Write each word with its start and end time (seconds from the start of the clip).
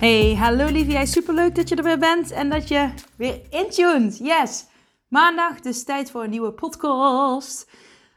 Hey, 0.00 0.34
hallo 0.34 0.66
lieve 0.66 0.90
jij. 0.90 1.06
Superleuk 1.06 1.54
dat 1.54 1.68
je 1.68 1.76
er 1.76 1.82
weer 1.82 1.98
bent 1.98 2.30
en 2.30 2.48
dat 2.48 2.68
je 2.68 2.90
weer 3.16 3.40
intuned. 3.50 4.18
Yes! 4.18 4.66
Maandag, 5.08 5.60
dus 5.60 5.84
tijd 5.84 6.10
voor 6.10 6.24
een 6.24 6.30
nieuwe 6.30 6.52
podcast. 6.52 7.70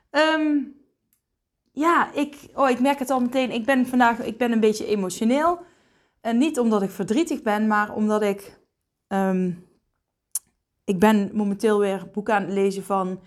Ehm, 0.09 0.57
ja, 1.71 2.13
ik, 2.13 2.35
oh, 2.53 2.69
ik 2.69 2.79
merk 2.79 2.99
het 2.99 3.09
al 3.09 3.19
meteen. 3.19 3.51
Ik 3.51 3.65
ben 3.65 3.85
vandaag 3.85 4.19
ik 4.19 4.37
ben 4.37 4.51
een 4.51 4.59
beetje 4.59 4.85
emotioneel. 4.85 5.59
En 6.21 6.37
niet 6.37 6.59
omdat 6.59 6.81
ik 6.81 6.89
verdrietig 6.89 7.41
ben, 7.41 7.67
maar 7.67 7.93
omdat 7.93 8.21
ik... 8.21 8.59
ehm, 9.07 9.51
ik 10.83 10.99
ben 10.99 11.29
momenteel 11.33 11.79
weer 11.79 12.09
boeken 12.13 12.33
aan 12.33 12.43
het 12.43 12.53
lezen 12.53 12.83
van 12.83 13.19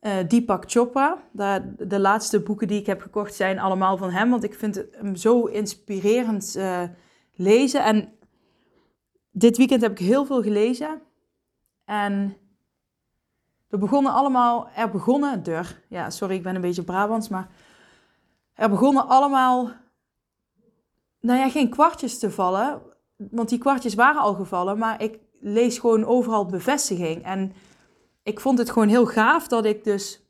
eh, 0.00 0.16
Deepak 0.28 0.64
Chopra. 0.66 1.22
De, 1.32 1.74
de 1.78 2.00
laatste 2.00 2.40
boeken 2.40 2.68
die 2.68 2.80
ik 2.80 2.86
heb 2.86 3.00
gekocht 3.00 3.34
zijn 3.34 3.58
allemaal 3.58 3.96
van 3.96 4.10
hem. 4.10 4.30
Want 4.30 4.44
ik 4.44 4.54
vind 4.54 4.84
hem 4.92 5.16
zo 5.16 5.44
inspirerend 5.44 6.56
eh, 6.56 6.82
lezen. 7.38 7.84
En 7.84 8.12
dit 9.30 9.56
weekend 9.56 9.82
heb 9.82 9.90
ik 9.90 9.98
heel 9.98 10.26
veel 10.26 10.42
gelezen. 10.42 11.02
En 11.84 12.36
we 13.68 13.78
begonnen 13.78 14.12
allemaal... 14.12 14.68
Er 14.76 14.90
begonnen... 14.90 15.42
Deur. 15.42 15.82
Ja, 15.88 16.10
sorry, 16.10 16.34
ik 16.34 16.42
ben 16.42 16.54
een 16.54 16.60
beetje 16.60 16.84
Brabants. 16.84 17.28
Maar 17.28 17.48
er 18.54 18.70
begonnen 18.70 19.08
allemaal... 19.08 19.70
Nou 21.20 21.38
ja, 21.38 21.48
geen 21.48 21.70
kwartjes 21.70 22.18
te 22.18 22.30
vallen. 22.30 22.82
Want 23.16 23.48
die 23.48 23.58
kwartjes 23.58 23.94
waren 23.94 24.20
al 24.20 24.34
gevallen. 24.34 24.78
Maar 24.78 25.02
ik 25.02 25.18
lees 25.40 25.78
gewoon 25.78 26.04
overal 26.04 26.46
bevestiging. 26.46 27.24
En 27.24 27.52
ik 28.22 28.40
vond 28.40 28.58
het 28.58 28.70
gewoon 28.70 28.88
heel 28.88 29.06
gaaf 29.06 29.48
dat 29.48 29.64
ik 29.64 29.84
dus 29.84 30.22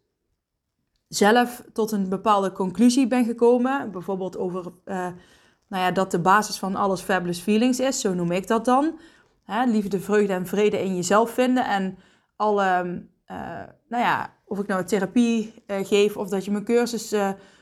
zelf 1.08 1.64
tot 1.72 1.92
een 1.92 2.08
bepaalde 2.08 2.52
conclusie 2.52 3.06
ben 3.06 3.24
gekomen. 3.24 3.90
Bijvoorbeeld 3.90 4.36
over 4.36 4.72
uh, 4.84 5.06
nou 5.68 5.82
ja, 5.82 5.90
dat 5.90 6.10
de 6.10 6.18
basis 6.20 6.58
van 6.58 6.74
alles 6.74 7.00
fabulous 7.00 7.40
feelings 7.40 7.80
is. 7.80 8.00
Zo 8.00 8.14
noem 8.14 8.32
ik 8.32 8.46
dat 8.46 8.64
dan. 8.64 8.98
Hè, 9.44 9.64
liefde, 9.64 10.00
vreugde 10.00 10.32
en 10.32 10.46
vrede 10.46 10.82
in 10.82 10.96
jezelf 10.96 11.30
vinden. 11.30 11.64
En 11.66 11.98
alle, 12.36 13.02
uh, 13.30 13.62
nou 13.88 14.02
ja, 14.02 14.34
of 14.44 14.58
ik 14.58 14.66
nou 14.66 14.84
therapie 14.84 15.54
uh, 15.66 15.86
geef 15.86 16.16
of 16.16 16.28
dat 16.28 16.44
je 16.44 16.50
mijn 16.50 16.64
cursus 16.64 17.14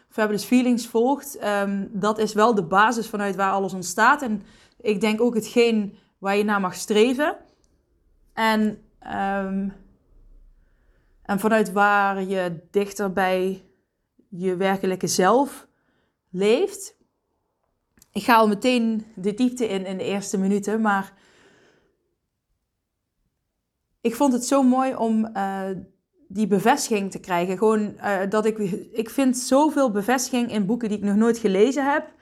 Fabulous 0.09 0.45
Feelings 0.45 0.87
volgt. 0.87 1.45
Um, 1.45 1.89
dat 1.93 2.19
is 2.19 2.33
wel 2.33 2.55
de 2.55 2.65
basis 2.65 3.09
vanuit 3.09 3.37
waar 3.37 3.53
alles 3.53 3.73
ontstaat. 3.73 4.23
En 4.23 4.43
ik 4.81 5.01
denk 5.01 5.21
ook 5.21 5.35
hetgeen 5.35 5.99
waar 6.19 6.37
je 6.37 6.45
naar 6.45 6.61
mag 6.61 6.75
streven. 6.75 7.37
En, 8.33 8.61
um, 9.01 9.73
en 11.23 11.39
vanuit 11.39 11.73
waar 11.73 12.23
je 12.23 12.67
dichter 12.71 13.13
bij 13.13 13.65
je 14.29 14.57
werkelijke 14.57 15.07
zelf 15.07 15.67
leeft. 16.31 16.96
Ik 18.17 18.25
ga 18.25 18.37
al 18.37 18.49
meteen 18.49 19.07
de 19.15 19.35
diepte 19.35 19.69
in 19.69 19.87
in 19.87 19.99
de 19.99 20.05
eerste 20.05 20.39
minuten, 20.39 20.81
maar 20.81 21.13
ik 24.01 24.15
vond 24.15 24.33
het 24.33 24.45
zo 24.45 24.63
mooi 24.63 24.95
om 24.95 25.29
uh, 25.35 25.65
die 26.29 26.47
bevestiging 26.47 27.11
te 27.11 27.19
krijgen. 27.19 27.59
Gewoon 27.59 27.81
uh, 27.81 28.19
dat 28.29 28.47
ik, 28.47 28.59
ik 28.93 29.11
vind 29.11 29.39
zoveel 29.39 29.91
bevestiging 29.91 30.53
in 30.53 30.67
boeken 30.67 30.89
die 30.89 30.99
ik 30.99 31.05
nog 31.05 31.17
nooit 31.17 31.39
gelezen 31.39 31.93
heb, 31.93 32.13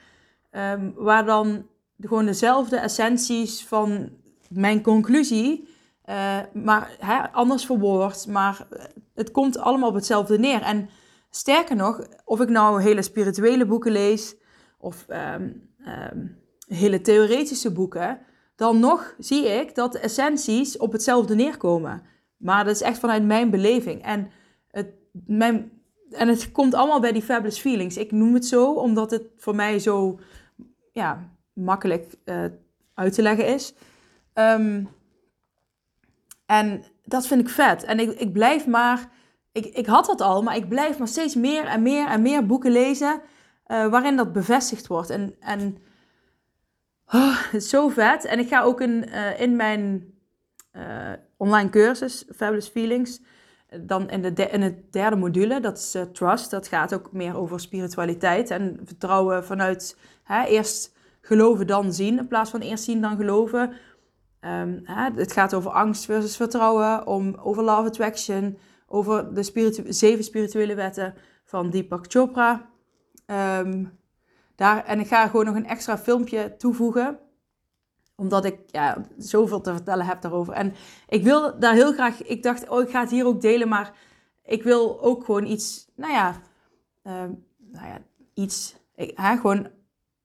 um, 0.50 0.92
waar 0.96 1.24
dan 1.24 1.66
gewoon 2.00 2.26
dezelfde 2.26 2.76
essenties 2.76 3.64
van 3.66 4.10
mijn 4.48 4.82
conclusie, 4.82 5.68
uh, 6.08 6.38
maar 6.52 6.96
hè, 6.98 7.32
anders 7.32 7.66
verwoord. 7.66 8.26
Maar 8.26 8.66
het 9.14 9.30
komt 9.30 9.58
allemaal 9.58 9.88
op 9.88 9.94
hetzelfde 9.94 10.38
neer. 10.38 10.62
En 10.62 10.88
sterker 11.30 11.76
nog, 11.76 12.06
of 12.24 12.40
ik 12.40 12.48
nou 12.48 12.82
hele 12.82 13.02
spirituele 13.02 13.66
boeken 13.66 13.92
lees 13.92 14.36
of 14.78 15.06
um, 15.08 15.72
um, 15.86 16.38
hele 16.66 17.00
theoretische 17.00 17.72
boeken, 17.72 18.18
dan 18.56 18.80
nog 18.80 19.14
zie 19.18 19.46
ik 19.46 19.74
dat 19.74 19.92
de 19.92 19.98
essenties 19.98 20.76
op 20.76 20.92
hetzelfde 20.92 21.34
neerkomen. 21.34 22.02
Maar 22.36 22.64
dat 22.64 22.74
is 22.74 22.82
echt 22.82 22.98
vanuit 22.98 23.24
mijn 23.24 23.50
beleving. 23.50 24.02
En 24.02 24.30
het, 24.70 24.86
mijn, 25.26 25.72
en 26.10 26.28
het 26.28 26.52
komt 26.52 26.74
allemaal 26.74 27.00
bij 27.00 27.12
die 27.12 27.22
fabulous 27.22 27.58
feelings. 27.58 27.96
Ik 27.96 28.12
noem 28.12 28.34
het 28.34 28.46
zo 28.46 28.72
omdat 28.72 29.10
het 29.10 29.22
voor 29.36 29.54
mij 29.54 29.78
zo 29.78 30.18
ja, 30.92 31.30
makkelijk 31.52 32.14
uh, 32.24 32.44
uit 32.94 33.12
te 33.12 33.22
leggen 33.22 33.46
is. 33.46 33.74
Um, 34.34 34.88
en 36.46 36.84
dat 37.04 37.26
vind 37.26 37.40
ik 37.40 37.48
vet. 37.48 37.84
En 37.84 38.00
ik, 38.00 38.10
ik 38.10 38.32
blijf 38.32 38.66
maar. 38.66 39.08
Ik, 39.52 39.66
ik 39.66 39.86
had 39.86 40.06
dat 40.06 40.20
al, 40.20 40.42
maar 40.42 40.56
ik 40.56 40.68
blijf 40.68 40.98
maar 40.98 41.08
steeds 41.08 41.34
meer 41.34 41.64
en 41.64 41.82
meer 41.82 42.06
en 42.06 42.22
meer 42.22 42.46
boeken 42.46 42.72
lezen. 42.72 43.20
Uh, 43.66 43.86
waarin 43.86 44.16
dat 44.16 44.32
bevestigd 44.32 44.86
wordt. 44.86 45.10
En, 45.10 45.34
en 45.40 45.78
oh, 47.12 47.54
zo 47.54 47.88
vet. 47.88 48.24
En 48.24 48.38
ik 48.38 48.48
ga 48.48 48.62
ook 48.62 48.80
in, 48.80 49.08
uh, 49.08 49.40
in 49.40 49.56
mijn 49.56 50.14
uh, 50.72 51.12
online 51.36 51.70
cursus, 51.70 52.24
Fabulous 52.36 52.68
Feelings. 52.68 53.20
Dan 53.80 54.10
in 54.10 54.22
de, 54.22 54.32
de 54.32 54.48
in 54.48 54.62
het 54.62 54.92
derde 54.92 55.16
module, 55.16 55.60
dat 55.60 55.78
is 55.78 55.96
Trust. 56.12 56.50
Dat 56.50 56.68
gaat 56.68 56.94
ook 56.94 57.12
meer 57.12 57.36
over 57.36 57.60
spiritualiteit 57.60 58.50
en 58.50 58.80
vertrouwen 58.84 59.44
vanuit 59.44 59.98
hè, 60.22 60.44
eerst 60.44 60.92
geloven 61.20 61.66
dan 61.66 61.92
zien, 61.92 62.18
in 62.18 62.28
plaats 62.28 62.50
van 62.50 62.60
eerst 62.60 62.84
zien 62.84 63.00
dan 63.00 63.16
geloven. 63.16 63.72
Um, 64.40 64.80
hè, 64.84 65.10
het 65.14 65.32
gaat 65.32 65.54
over 65.54 65.70
angst 65.70 66.04
versus 66.04 66.36
vertrouwen, 66.36 67.06
om, 67.06 67.34
over 67.34 67.62
love 67.62 67.88
attraction, 67.88 68.58
over 68.86 69.34
de 69.34 69.72
zeven 69.88 70.24
spirituele 70.24 70.74
wetten 70.74 71.14
van 71.44 71.70
Deepak 71.70 72.04
Chopra. 72.08 72.72
Um, 73.26 73.98
daar, 74.54 74.84
en 74.84 75.00
ik 75.00 75.06
ga 75.06 75.26
gewoon 75.26 75.44
nog 75.44 75.54
een 75.54 75.66
extra 75.66 75.98
filmpje 75.98 76.56
toevoegen, 76.56 77.18
omdat 78.14 78.44
ik 78.44 78.58
ja, 78.66 79.06
zoveel 79.18 79.60
te 79.60 79.72
vertellen 79.72 80.06
heb 80.06 80.22
daarover. 80.22 80.52
En 80.52 80.74
ik 81.08 81.22
wil 81.22 81.58
daar 81.58 81.74
heel 81.74 81.92
graag, 81.92 82.22
ik 82.22 82.42
dacht, 82.42 82.68
oh, 82.68 82.82
ik 82.82 82.90
ga 82.90 83.00
het 83.00 83.10
hier 83.10 83.26
ook 83.26 83.40
delen, 83.40 83.68
maar 83.68 83.92
ik 84.42 84.62
wil 84.62 85.02
ook 85.02 85.24
gewoon 85.24 85.46
iets, 85.46 85.88
nou 85.96 86.12
ja, 86.12 86.40
um, 87.02 87.44
nou 87.58 87.86
ja 87.86 87.98
iets, 88.34 88.76
ik, 88.94 89.12
hè, 89.14 89.36
gewoon 89.36 89.68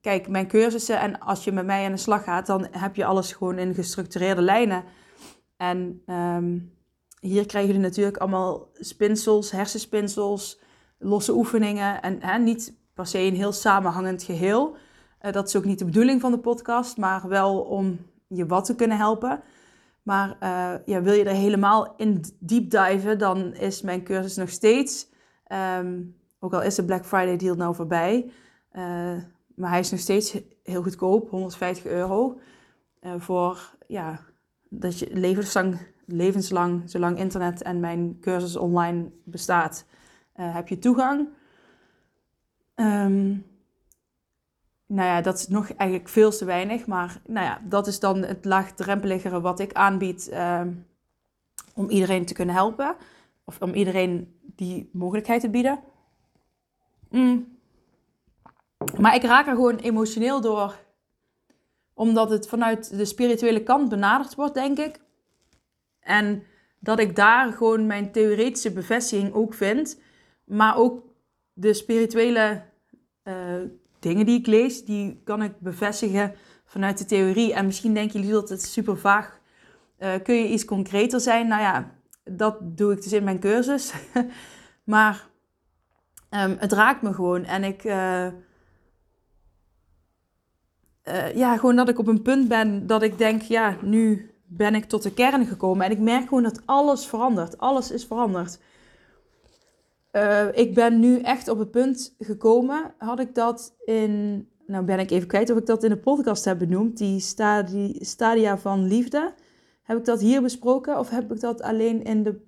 kijk, 0.01 0.27
mijn 0.27 0.47
cursussen 0.47 0.99
en 0.99 1.19
als 1.19 1.43
je 1.43 1.51
met 1.51 1.65
mij 1.65 1.85
aan 1.85 1.91
de 1.91 1.97
slag 1.97 2.23
gaat, 2.23 2.45
dan 2.45 2.67
heb 2.71 2.95
je 2.95 3.05
alles 3.05 3.31
gewoon 3.31 3.57
in 3.57 3.73
gestructureerde 3.73 4.41
lijnen. 4.41 4.83
En 5.57 6.01
um, 6.05 6.73
hier 7.19 7.45
krijgen 7.45 7.71
jullie 7.71 7.87
natuurlijk 7.87 8.17
allemaal 8.17 8.69
spinsels, 8.73 9.51
hersenspinsels, 9.51 10.59
losse 10.97 11.33
oefeningen 11.33 12.01
en 12.01 12.21
hè, 12.21 12.37
niet 12.37 12.77
per 12.99 13.07
se 13.07 13.19
een 13.19 13.35
heel 13.35 13.51
samenhangend 13.51 14.23
geheel. 14.23 14.75
Uh, 15.21 15.31
dat 15.31 15.47
is 15.47 15.55
ook 15.55 15.65
niet 15.65 15.79
de 15.79 15.85
bedoeling 15.85 16.21
van 16.21 16.31
de 16.31 16.39
podcast, 16.39 16.97
maar 16.97 17.27
wel 17.27 17.59
om 17.59 17.99
je 18.27 18.45
wat 18.45 18.65
te 18.65 18.75
kunnen 18.75 18.97
helpen. 18.97 19.41
Maar 20.03 20.37
uh, 20.43 20.73
ja, 20.85 21.01
wil 21.01 21.13
je 21.13 21.23
er 21.23 21.35
helemaal 21.35 21.93
in 21.97 22.23
deep 22.39 22.69
diven, 22.69 23.17
dan 23.17 23.53
is 23.53 23.81
mijn 23.81 24.03
cursus 24.03 24.35
nog 24.35 24.49
steeds, 24.49 25.07
um, 25.79 26.15
ook 26.39 26.53
al 26.53 26.61
is 26.61 26.75
de 26.75 26.85
Black 26.85 27.05
Friday 27.05 27.37
deal 27.37 27.55
nou 27.55 27.75
voorbij, 27.75 28.31
uh, 28.73 28.81
maar 29.55 29.69
hij 29.69 29.79
is 29.79 29.91
nog 29.91 29.99
steeds 29.99 30.37
heel 30.63 30.83
goedkoop, 30.83 31.29
150 31.29 31.85
euro. 31.85 32.39
Voor 33.17 33.75
ja, 33.87 34.19
dat 34.69 34.99
je 34.99 35.09
levenslang, 35.13 35.77
levenslang, 36.05 36.81
zolang 36.85 37.17
internet 37.17 37.61
en 37.61 37.79
mijn 37.79 38.17
cursus 38.21 38.55
online 38.55 39.11
bestaat, 39.23 39.85
heb 40.33 40.67
je 40.67 40.79
toegang. 40.79 41.27
Um, 42.79 43.45
nou 44.85 45.07
ja, 45.07 45.21
dat 45.21 45.39
is 45.39 45.47
nog 45.47 45.69
eigenlijk 45.69 46.09
veel 46.09 46.31
te 46.31 46.45
weinig. 46.45 46.85
Maar 46.85 47.21
nou 47.27 47.45
ja, 47.45 47.61
dat 47.63 47.87
is 47.87 47.99
dan 47.99 48.23
het 48.23 48.45
laagdrempeligere 48.45 49.41
wat 49.41 49.59
ik 49.59 49.73
aanbied 49.73 50.29
uh, 50.31 50.61
om 51.75 51.89
iedereen 51.89 52.25
te 52.25 52.33
kunnen 52.33 52.55
helpen. 52.55 52.95
Of 53.43 53.61
om 53.61 53.73
iedereen 53.73 54.39
die 54.41 54.89
mogelijkheid 54.93 55.41
te 55.41 55.49
bieden. 55.49 55.79
Mm. 57.09 57.57
Maar 58.99 59.15
ik 59.15 59.23
raak 59.23 59.47
er 59.47 59.55
gewoon 59.55 59.75
emotioneel 59.75 60.41
door, 60.41 60.79
omdat 61.93 62.29
het 62.29 62.47
vanuit 62.47 62.97
de 62.97 63.05
spirituele 63.05 63.63
kant 63.63 63.89
benaderd 63.89 64.35
wordt, 64.35 64.53
denk 64.53 64.77
ik. 64.77 64.99
En 65.99 66.43
dat 66.79 66.99
ik 66.99 67.15
daar 67.15 67.51
gewoon 67.53 67.87
mijn 67.87 68.11
theoretische 68.11 68.71
bevestiging 68.71 69.33
ook 69.33 69.53
vind, 69.53 69.99
maar 70.43 70.77
ook 70.77 71.03
de 71.53 71.73
spirituele 71.73 72.61
dingen 73.99 74.25
die 74.25 74.39
ik 74.39 74.47
lees, 74.47 74.85
die 74.85 75.21
kan 75.23 75.43
ik 75.43 75.59
bevestigen 75.59 76.33
vanuit 76.65 76.97
de 76.97 77.05
theorie. 77.05 77.53
En 77.53 77.65
misschien 77.65 77.93
denken 77.93 78.19
jullie 78.19 78.33
dat 78.33 78.49
het 78.49 78.61
super 78.61 78.97
vaag. 78.97 79.39
Uh, 79.99 80.13
kun 80.23 80.35
je 80.35 80.47
iets 80.47 80.65
concreter 80.65 81.19
zijn? 81.19 81.47
Nou 81.47 81.61
ja, 81.61 81.91
dat 82.23 82.57
doe 82.61 82.91
ik 82.93 83.03
dus 83.03 83.13
in 83.13 83.23
mijn 83.23 83.39
cursus. 83.39 83.93
maar 84.83 85.27
um, 86.29 86.55
het 86.59 86.71
raakt 86.71 87.01
me 87.01 87.13
gewoon. 87.13 87.43
En 87.43 87.63
ik. 87.63 87.83
Uh, 87.83 88.27
ja, 91.35 91.57
gewoon 91.57 91.75
dat 91.75 91.89
ik 91.89 91.99
op 91.99 92.07
een 92.07 92.21
punt 92.21 92.47
ben 92.47 92.87
dat 92.87 93.01
ik 93.01 93.17
denk, 93.17 93.41
ja, 93.41 93.77
nu 93.81 94.31
ben 94.45 94.75
ik 94.75 94.85
tot 94.85 95.03
de 95.03 95.13
kern 95.13 95.45
gekomen. 95.45 95.85
En 95.85 95.91
ik 95.91 95.99
merk 95.99 96.27
gewoon 96.27 96.43
dat 96.43 96.61
alles 96.65 97.05
verandert. 97.05 97.57
Alles 97.57 97.91
is 97.91 98.05
veranderd. 98.05 98.59
Uh, 100.19 100.45
ik 100.51 100.73
ben 100.73 100.99
nu 100.99 101.19
echt 101.19 101.47
op 101.47 101.59
het 101.59 101.71
punt 101.71 102.15
gekomen. 102.19 102.93
Had 102.97 103.19
ik 103.19 103.35
dat 103.35 103.75
in. 103.85 104.47
Nou 104.67 104.85
ben 104.85 104.99
ik 104.99 105.11
even 105.11 105.27
kwijt 105.27 105.49
of 105.49 105.57
ik 105.57 105.65
dat 105.65 105.83
in 105.83 105.89
de 105.89 105.97
podcast 105.97 106.45
heb 106.45 106.59
benoemd. 106.59 106.97
Die 106.97 107.19
stadia 107.99 108.57
van 108.57 108.87
liefde. 108.87 109.33
Heb 109.83 109.97
ik 109.97 110.05
dat 110.05 110.21
hier 110.21 110.41
besproken 110.41 110.99
of 110.99 111.09
heb 111.09 111.31
ik 111.31 111.39
dat 111.39 111.61
alleen 111.61 112.03
in 112.03 112.23
de 112.23 112.41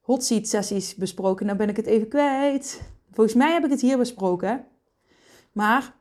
hot 0.00 0.24
seat 0.24 0.46
sessies 0.46 0.94
besproken? 0.94 1.46
Nou 1.46 1.58
ben 1.58 1.68
ik 1.68 1.76
het 1.76 1.86
even 1.86 2.08
kwijt. 2.08 2.82
Volgens 3.12 3.36
mij 3.36 3.52
heb 3.52 3.64
ik 3.64 3.70
het 3.70 3.80
hier 3.80 3.98
besproken. 3.98 4.64
Maar 5.52 5.94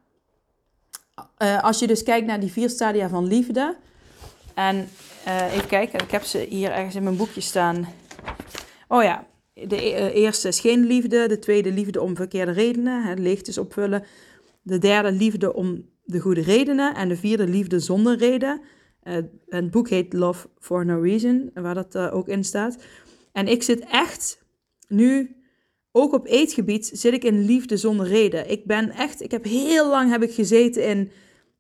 uh, 1.38 1.64
als 1.64 1.80
je 1.80 1.88
dus 1.88 2.04
kijkt 2.04 2.28
naar 2.28 2.40
die 2.40 2.52
vier 2.52 2.70
stadia 2.70 3.10
van 3.10 3.28
liefde. 3.28 3.76
En 4.54 4.90
uh, 5.28 5.54
even 5.54 5.68
kijken, 5.68 6.00
ik 6.00 6.12
heb 6.12 6.24
ze 6.24 6.38
hier 6.38 6.72
ergens 6.72 6.96
in 6.96 7.04
mijn 7.04 7.18
boekje 7.18 7.42
staan. 7.42 7.88
Oh 8.88 9.04
ja, 9.04 9.26
de 9.68 9.86
e-, 9.86 10.12
eerste 10.12 10.48
is 10.48 10.60
geen 10.60 10.86
liefde. 10.86 11.28
De 11.28 11.40
tweede 11.40 11.72
liefde 11.72 12.02
om 12.02 12.16
verkeerde 12.16 12.52
redenen, 12.52 13.04
het 13.04 13.20
leegtes 13.20 13.58
opvullen. 13.58 14.04
De 14.62 14.78
derde 14.78 15.12
liefde 15.12 15.54
om 15.54 15.90
de 16.04 16.20
goede 16.20 16.42
redenen. 16.42 16.96
En 16.96 17.10
de 17.10 17.16
vierde 17.16 17.48
liefde 17.48 17.80
zonder 17.80 18.18
reden. 18.18 18.62
Uh, 19.04 19.14
het 19.48 19.72
boek 19.72 19.90
heet 19.90 20.14
Love 20.14 20.48
for 20.60 20.86
No 20.86 21.00
Reason, 21.00 21.52
waar 21.54 21.74
dat 21.74 21.96
uh, 21.96 22.16
ook 22.16 22.28
in 22.28 22.44
staat. 22.44 22.84
En 23.32 23.48
ik 23.48 23.64
zit 23.64 23.80
echt 23.80 24.44
nu, 24.88 25.36
ook 25.92 26.14
op 26.14 26.28
eetgebied, 26.28 26.92
zit 26.94 27.14
ik 27.14 27.24
in 27.24 27.46
liefde 27.46 27.78
zonder 27.78 28.08
reden. 28.08 28.50
Ik 28.50 28.66
ben 28.66 28.90
echt, 28.90 29.22
ik 29.22 29.32
heb 29.32 29.44
heel 29.44 29.90
lang 29.90 30.12
heb 30.12 30.24
ik 30.24 30.34
gezeten 30.34 30.88
in 30.88 31.12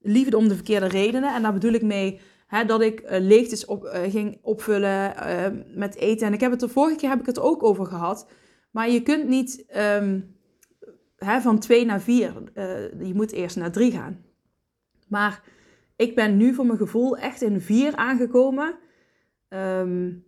liefde 0.01 0.37
om 0.37 0.47
de 0.47 0.55
verkeerde 0.55 0.87
redenen. 0.87 1.35
En 1.35 1.41
daar 1.41 1.53
bedoel 1.53 1.73
ik 1.73 1.81
mee 1.81 2.19
hè, 2.51 2.65
dat 2.65 2.81
ik 2.81 3.01
uh, 3.01 3.09
leegtes 3.09 3.65
op, 3.65 3.89
ging 4.09 4.39
opvullen 4.41 5.13
met 5.75 5.95
eten. 5.95 6.27
En 6.27 6.33
ik 6.33 6.39
heb 6.39 6.51
het 6.51 6.59
de 6.59 6.69
vorige 6.69 6.95
keer 6.95 7.09
heb 7.09 7.19
ik 7.19 7.25
het 7.25 7.39
ook 7.39 7.63
over 7.63 7.85
gehad. 7.85 8.29
Maar 8.71 8.89
je 8.89 9.01
kunt 9.01 9.27
niet 9.27 9.65
um, 9.77 10.35
hè, 11.15 11.41
van 11.41 11.59
twee 11.59 11.85
naar 11.85 12.01
vier. 12.01 12.33
je 12.99 13.11
moet 13.13 13.31
eerst 13.31 13.55
naar 13.55 13.71
drie 13.71 13.91
gaan. 13.91 14.25
Maar 15.07 15.43
ik 15.95 16.15
ben 16.15 16.37
nu 16.37 16.53
voor 16.53 16.65
mijn 16.65 16.77
gevoel 16.77 17.17
echt 17.17 17.41
in 17.41 17.61
vier 17.61 17.95
aangekomen. 17.95 18.75
Um, 19.49 20.25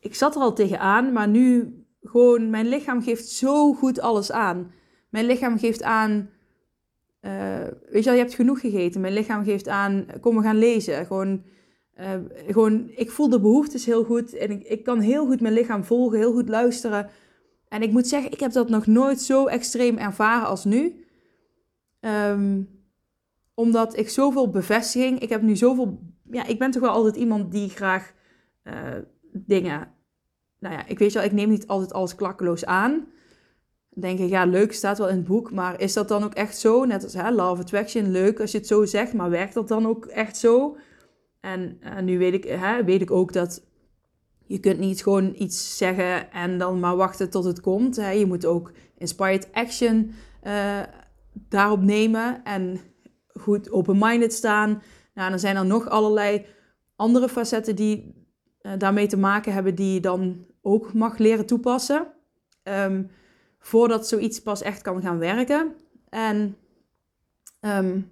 ik 0.00 0.14
zat 0.14 0.34
er 0.34 0.40
al 0.40 0.54
tegenaan, 0.54 1.12
maar 1.12 1.28
nu 1.28 1.78
gewoon, 2.02 2.50
mijn 2.50 2.68
lichaam 2.68 3.02
geeft 3.02 3.28
zo 3.28 3.72
goed 3.72 4.00
alles 4.00 4.32
aan. 4.32 4.72
Mijn 5.10 5.26
lichaam 5.26 5.58
geeft 5.58 5.82
aan, 5.82 6.30
uh, 7.24 7.58
weet 7.88 8.04
je 8.04 8.10
wel, 8.10 8.12
je 8.12 8.24
hebt 8.24 8.34
genoeg 8.34 8.60
gegeten. 8.60 9.00
Mijn 9.00 9.12
lichaam 9.12 9.44
geeft 9.44 9.68
aan, 9.68 10.06
kom 10.20 10.36
we 10.36 10.42
gaan 10.42 10.58
lezen. 10.58 11.06
Gewoon, 11.06 11.42
uh, 12.00 12.10
gewoon 12.46 12.90
ik 12.94 13.10
voel 13.10 13.28
de 13.28 13.40
behoeftes 13.40 13.84
heel 13.84 14.04
goed 14.04 14.34
en 14.34 14.50
ik, 14.50 14.62
ik 14.62 14.84
kan 14.84 15.00
heel 15.00 15.26
goed 15.26 15.40
mijn 15.40 15.54
lichaam 15.54 15.84
volgen, 15.84 16.18
heel 16.18 16.32
goed 16.32 16.48
luisteren. 16.48 17.10
En 17.68 17.82
ik 17.82 17.92
moet 17.92 18.06
zeggen, 18.06 18.32
ik 18.32 18.40
heb 18.40 18.52
dat 18.52 18.68
nog 18.68 18.86
nooit 18.86 19.20
zo 19.20 19.46
extreem 19.46 19.96
ervaren 19.96 20.46
als 20.46 20.64
nu. 20.64 21.04
Um, 22.00 22.68
omdat 23.54 23.96
ik 23.96 24.08
zoveel 24.08 24.50
bevestiging, 24.50 25.18
ik 25.20 25.28
heb 25.28 25.42
nu 25.42 25.56
zoveel, 25.56 25.98
ja, 26.30 26.46
ik 26.46 26.58
ben 26.58 26.70
toch 26.70 26.82
wel 26.82 26.90
altijd 26.90 27.16
iemand 27.16 27.52
die 27.52 27.68
graag 27.68 28.12
uh, 28.64 28.74
dingen, 29.32 29.94
nou 30.58 30.74
ja, 30.74 30.86
ik 30.86 30.98
weet 30.98 31.12
wel, 31.12 31.22
ik 31.22 31.32
neem 31.32 31.48
niet 31.48 31.66
altijd 31.66 31.92
alles 31.92 32.14
klakkeloos 32.14 32.64
aan. 32.64 33.06
Dan 33.94 34.02
denk 34.02 34.18
ik, 34.18 34.28
ja, 34.28 34.44
leuk, 34.44 34.72
staat 34.72 34.98
wel 34.98 35.08
in 35.08 35.16
het 35.16 35.26
boek, 35.26 35.52
maar 35.52 35.80
is 35.80 35.92
dat 35.92 36.08
dan 36.08 36.24
ook 36.24 36.34
echt 36.34 36.58
zo? 36.58 36.84
Net 36.84 37.02
als 37.02 37.14
hè, 37.14 37.30
Love 37.30 37.62
Attraction, 37.62 38.10
leuk 38.10 38.40
als 38.40 38.50
je 38.50 38.58
het 38.58 38.66
zo 38.66 38.84
zegt, 38.84 39.12
maar 39.12 39.30
werkt 39.30 39.54
dat 39.54 39.68
dan 39.68 39.86
ook 39.86 40.06
echt 40.06 40.36
zo? 40.36 40.76
En 41.40 41.78
nu 42.02 42.18
weet 42.18 42.34
ik, 42.34 42.44
hè, 42.44 42.84
weet 42.84 43.00
ik 43.00 43.10
ook 43.10 43.32
dat 43.32 43.62
je 44.46 44.58
kunt 44.58 44.78
niet 44.78 45.02
gewoon 45.02 45.34
iets 45.36 45.76
zeggen 45.76 46.32
en 46.32 46.58
dan 46.58 46.80
maar 46.80 46.96
wachten 46.96 47.30
tot 47.30 47.44
het 47.44 47.60
komt. 47.60 47.96
Hè. 47.96 48.10
Je 48.10 48.26
moet 48.26 48.46
ook 48.46 48.72
inspired 48.98 49.48
action 49.52 50.12
uh, 50.42 50.80
daarop 51.48 51.82
nemen 51.82 52.44
en 52.44 52.80
goed 53.28 53.70
open-minded 53.70 54.32
staan. 54.32 54.82
Nou, 55.14 55.30
dan 55.30 55.38
zijn 55.38 55.56
er 55.56 55.66
nog 55.66 55.88
allerlei 55.88 56.46
andere 56.96 57.28
facetten 57.28 57.76
die 57.76 58.26
uh, 58.62 58.72
daarmee 58.78 59.06
te 59.06 59.16
maken 59.16 59.52
hebben, 59.52 59.74
die 59.74 59.94
je 59.94 60.00
dan 60.00 60.46
ook 60.62 60.92
mag 60.92 61.18
leren 61.18 61.46
toepassen. 61.46 62.06
Um, 62.62 63.10
voordat 63.64 64.08
zoiets 64.08 64.40
pas 64.40 64.62
echt 64.62 64.82
kan 64.82 65.02
gaan 65.02 65.18
werken. 65.18 65.74
En 66.08 66.56
um, 67.60 68.10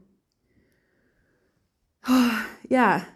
oh, 2.09 2.41
ja, 2.69 3.07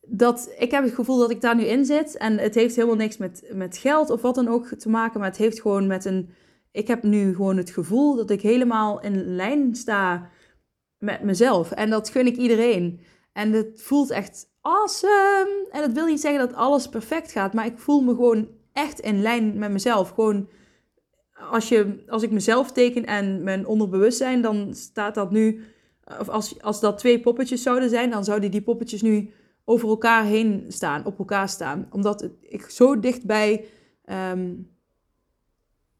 dat, 0.00 0.54
ik 0.58 0.70
heb 0.70 0.84
het 0.84 0.94
gevoel 0.94 1.18
dat 1.18 1.30
ik 1.30 1.40
daar 1.40 1.56
nu 1.56 1.64
in 1.64 1.84
zit. 1.84 2.16
En 2.16 2.38
het 2.38 2.54
heeft 2.54 2.76
helemaal 2.76 2.96
niks 2.96 3.16
met, 3.16 3.50
met 3.52 3.76
geld 3.76 4.10
of 4.10 4.22
wat 4.22 4.34
dan 4.34 4.48
ook 4.48 4.66
te 4.66 4.88
maken. 4.88 5.20
Maar 5.20 5.28
het 5.28 5.38
heeft 5.38 5.60
gewoon 5.60 5.86
met 5.86 6.04
een 6.04 6.30
ik 6.70 6.88
heb 6.88 7.02
nu 7.02 7.34
gewoon 7.34 7.56
het 7.56 7.70
gevoel 7.70 8.16
dat 8.16 8.30
ik 8.30 8.42
helemaal 8.42 9.00
in 9.00 9.34
lijn 9.34 9.74
sta 9.74 10.30
met 10.98 11.22
mezelf. 11.22 11.70
En 11.70 11.90
dat 11.90 12.08
gun 12.08 12.26
ik 12.26 12.36
iedereen. 12.36 13.00
En 13.32 13.52
het 13.52 13.82
voelt 13.82 14.10
echt 14.10 14.46
awesome. 14.60 15.68
En 15.70 15.80
dat 15.80 15.92
wil 15.92 16.06
niet 16.06 16.20
zeggen 16.20 16.46
dat 16.46 16.56
alles 16.56 16.88
perfect 16.88 17.32
gaat, 17.32 17.52
maar 17.52 17.66
ik 17.66 17.78
voel 17.78 18.00
me 18.00 18.14
gewoon 18.14 18.48
echt 18.72 19.00
in 19.00 19.22
lijn 19.22 19.58
met 19.58 19.70
mezelf. 19.70 20.10
Gewoon 20.10 20.48
als, 21.50 21.68
je, 21.68 22.04
als 22.08 22.22
ik 22.22 22.30
mezelf 22.30 22.72
teken 22.72 23.06
en 23.06 23.42
mijn 23.42 23.66
onderbewustzijn, 23.66 24.42
dan 24.42 24.74
staat 24.74 25.14
dat 25.14 25.30
nu. 25.30 25.64
Of 26.20 26.28
als, 26.28 26.62
als 26.62 26.80
dat 26.80 26.98
twee 26.98 27.20
poppetjes 27.20 27.62
zouden 27.62 27.88
zijn, 27.88 28.10
dan 28.10 28.24
zouden 28.24 28.50
die 28.50 28.62
poppetjes 28.62 29.02
nu 29.02 29.30
over 29.64 29.88
elkaar 29.88 30.24
heen 30.24 30.64
staan, 30.68 31.06
op 31.06 31.18
elkaar 31.18 31.48
staan. 31.48 31.86
Omdat 31.90 32.30
ik 32.40 32.70
zo 32.70 33.00
dichtbij 33.00 33.64
um, 34.32 34.70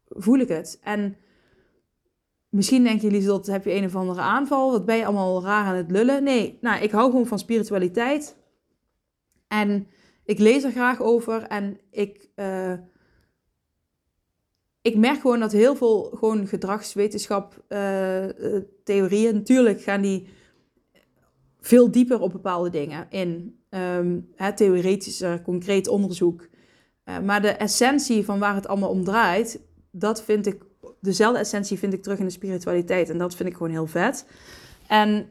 voel 0.09 0.39
ik 0.39 0.47
het. 0.47 0.79
En 0.83 1.15
misschien 2.49 2.83
denken 2.83 3.09
jullie 3.09 3.27
dat 3.27 3.45
heb 3.45 3.65
je 3.65 3.73
een 3.73 3.85
of 3.85 3.95
andere 3.95 4.21
aanval. 4.21 4.71
Wat 4.71 4.85
ben 4.85 4.97
je 4.97 5.05
allemaal 5.05 5.43
raar 5.43 5.65
aan 5.65 5.75
het 5.75 5.91
lullen? 5.91 6.23
Nee, 6.23 6.57
nou, 6.61 6.81
ik 6.81 6.91
hou 6.91 7.09
gewoon 7.09 7.27
van 7.27 7.39
spiritualiteit. 7.39 8.37
En 9.47 9.87
ik 10.25 10.39
lees 10.39 10.63
er 10.63 10.71
graag 10.71 11.01
over. 11.01 11.41
En 11.41 11.79
ik, 11.91 12.29
uh, 12.35 12.73
ik 14.83 14.97
merk 14.97 15.21
gewoon 15.21 15.39
dat 15.39 15.51
heel 15.51 15.75
veel 15.75 16.11
gewoon 16.15 16.47
gedragswetenschap 16.47 17.63
uh, 17.69 18.25
theorieën, 18.83 19.33
natuurlijk 19.33 19.81
gaan 19.81 20.01
die 20.01 20.27
veel 21.59 21.91
dieper 21.91 22.19
op 22.19 22.31
bepaalde 22.31 22.69
dingen 22.69 23.07
in. 23.09 23.57
Um, 23.69 24.31
hè, 24.35 24.53
theoretischer, 24.53 25.41
concreet 25.41 25.87
onderzoek. 25.87 26.47
Maar 27.23 27.41
de 27.41 27.49
essentie 27.49 28.25
van 28.25 28.39
waar 28.39 28.55
het 28.55 28.67
allemaal 28.67 28.89
om 28.89 29.03
draait, 29.03 29.59
dat 29.91 30.23
vind 30.23 30.45
ik, 30.45 30.61
dezelfde 30.99 31.39
essentie 31.39 31.79
vind 31.79 31.93
ik 31.93 32.03
terug 32.03 32.19
in 32.19 32.25
de 32.25 32.31
spiritualiteit. 32.31 33.09
En 33.09 33.17
dat 33.17 33.35
vind 33.35 33.49
ik 33.49 33.55
gewoon 33.55 33.71
heel 33.71 33.87
vet. 33.87 34.25
En 34.87 35.29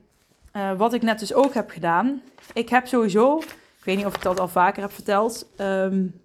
wat 0.76 0.92
ik 0.92 1.02
net 1.02 1.18
dus 1.18 1.35
ook 1.35 1.54
heb 1.54 1.71
gedaan, 1.71 2.23
ik 2.52 2.68
heb 2.68 2.87
sowieso, 2.87 3.38
ik 3.38 3.85
weet 3.85 3.97
niet 3.97 4.06
of 4.06 4.16
ik 4.16 4.23
dat 4.23 4.40
al 4.40 4.49
vaker 4.49 4.82
heb 4.82 4.92
verteld, 4.92 5.49
um, 5.61 6.21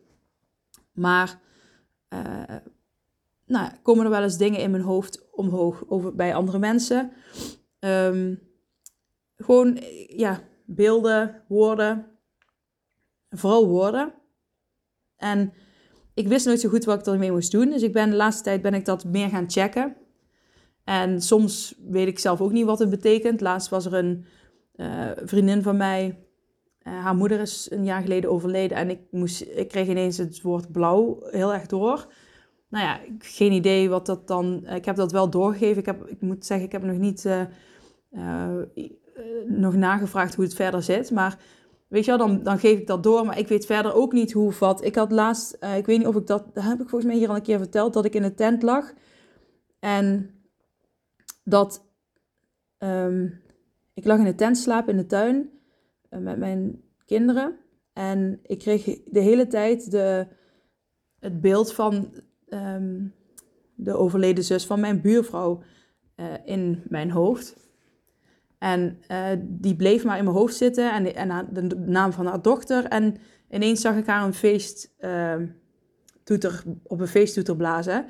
maar 0.92 1.40
nou, 3.48 3.72
komen 3.82 4.06
er 4.06 4.12
wel 4.12 4.24
eens 4.24 4.38
dingen 4.38 4.60
in 4.60 4.72
mijn 4.72 4.84
hoofd 4.84 5.30
omhoog 5.32 5.84
over, 5.88 6.16
bij 6.16 6.36
andere 6.36 6.60
mensen. 6.60 7.12
Um, 7.80 8.40
gewoon, 9.36 9.80
ja, 10.08 10.42
beelden, 10.66 11.44
woorden, 11.48 12.06
vooral 13.30 13.68
woorden. 13.68 14.14
En 15.18 15.54
ik 16.14 16.28
wist 16.28 16.46
nooit 16.46 16.60
zo 16.60 16.70
goed 16.70 16.86
wat 16.86 17.00
ik 17.00 17.14
ermee 17.14 17.32
moest 17.32 17.52
doen. 17.52 17.70
Dus 17.70 17.82
ik 17.82 17.94
ben 17.94 18.10
de 18.10 18.16
laatste 18.16 18.44
tijd 18.44 18.62
ben 18.62 18.74
ik 18.74 18.86
dat 18.86 19.06
meer 19.06 19.30
gaan 19.30 19.52
checken. 19.52 19.96
En 20.84 21.22
soms 21.22 21.76
weet 21.90 22.08
ik 22.08 22.20
zelf 22.20 22.42
ook 22.42 22.52
niet 22.52 22.66
wat 22.66 22.80
het 22.80 22.90
betekent. 22.90 23.42
Laatst 23.42 23.70
was 23.70 23.86
er 23.86 23.94
een 23.94 24.26
uh, 24.76 25.12
vriendin 25.16 25.62
van 25.62 25.78
mij. 25.78 26.28
Uh, 26.84 27.04
haar 27.04 27.16
moeder 27.16 27.40
is 27.40 27.72
een 27.72 27.84
jaar 27.84 28.02
geleden 28.02 28.30
overleden. 28.30 28.78
En 28.78 28.90
ik, 28.90 29.00
moest, 29.12 29.42
ik 29.42 29.68
kreeg 29.68 29.88
ineens 29.88 30.18
het 30.18 30.42
woord 30.42 30.72
blauw 30.72 31.20
heel 31.30 31.54
erg 31.54 31.66
door. 31.66 32.14
Nou 32.70 32.86
ja, 32.86 33.00
geen 33.20 33.52
idee 33.52 33.90
wat 33.90 34.06
dat 34.06 34.28
dan... 34.28 34.68
Ik 34.68 34.86
heb 34.86 34.96
dat 34.96 35.12
wel 35.12 35.30
doorgegeven. 35.30 35.78
Ik, 35.78 35.86
heb, 35.86 36.06
ik 36.06 36.22
moet 36.22 36.46
zeggen, 36.46 36.66
ik 36.66 36.72
heb 36.72 36.84
nog 36.84 36.98
niet... 36.98 37.26
Uh, 37.26 38.62
nog 39.46 39.76
nagevraagd 39.76 40.36
hoe 40.36 40.44
het 40.44 40.54
verder 40.54 40.84
zit. 40.84 41.12
Maar 41.12 41.40
Weet 41.88 42.06
je 42.06 42.18
wel, 42.18 42.28
dan, 42.28 42.44
dan 42.44 42.60
geef 42.60 42.80
ik 42.80 42.88
dat 42.88 43.04
door, 43.04 43.26
maar 43.26 43.38
ik 43.38 43.48
weet 43.48 43.66
verder 43.66 43.94
ook 43.94 44.14
niet 44.14 44.32
hoe 44.32 44.54
wat. 44.60 44.84
Ik 44.84 44.96
had 44.96 45.12
laatst, 45.12 45.54
ik 45.54 45.86
weet 45.86 45.98
niet 45.98 46.08
of 46.08 46.16
ik 46.16 46.28
dat, 46.28 46.56
dat 46.56 46.64
heb 46.64 46.82
ik 46.82 46.90
volgens 46.90 47.12
mij 47.12 47.20
hier 47.20 47.30
al 47.30 47.36
een 47.36 47.42
keer 47.42 47.58
verteld, 47.58 47.94
dat 47.94 48.06
ik 48.06 48.16
in 48.16 48.24
een 48.24 48.36
tent 48.36 48.62
lag. 48.62 48.94
En 49.80 50.36
dat 51.44 51.86
um, 52.78 53.42
ik 53.94 54.06
lag 54.06 54.18
in 54.18 54.24
de 54.24 54.36
tent 54.36 54.58
slapen 54.58 54.92
in 54.92 54.98
de 54.98 55.06
tuin 55.06 55.50
met 56.10 56.38
mijn 56.38 56.82
kinderen. 57.06 57.58
En 57.94 58.40
ik 58.44 58.60
kreeg 58.60 58.84
de 59.06 59.20
hele 59.20 59.48
tijd 59.48 59.92
de, 59.92 60.28
het 61.20 61.42
beeld 61.42 61.74
van 61.74 62.14
ehm, 62.50 63.06
de 63.76 63.94
overleden 63.94 64.44
zus 64.44 64.66
van 64.66 64.80
mijn 64.80 65.02
buurvrouw 65.02 65.62
in 66.46 66.84
mijn 66.88 67.12
hoofd. 67.12 67.56
En 68.58 69.00
die 69.42 69.76
bleef 69.76 70.04
maar 70.04 70.18
in 70.18 70.24
mijn 70.24 70.36
hoofd 70.36 70.56
zitten 70.56 70.94
en, 70.94 71.16
en 71.16 71.48
de 71.52 71.76
naam 71.76 72.12
van 72.12 72.26
haar 72.26 72.42
dochter. 72.42 72.86
En 72.86 73.16
ineens 73.50 73.82
zag 73.82 73.96
ik 73.96 74.06
haar 74.06 74.26
een 74.26 74.34
feest 74.34 74.94
ehm, 74.98 75.48
op 76.84 77.00
een 77.00 77.08
feesttoeter 77.08 77.56
blazen. 77.56 78.06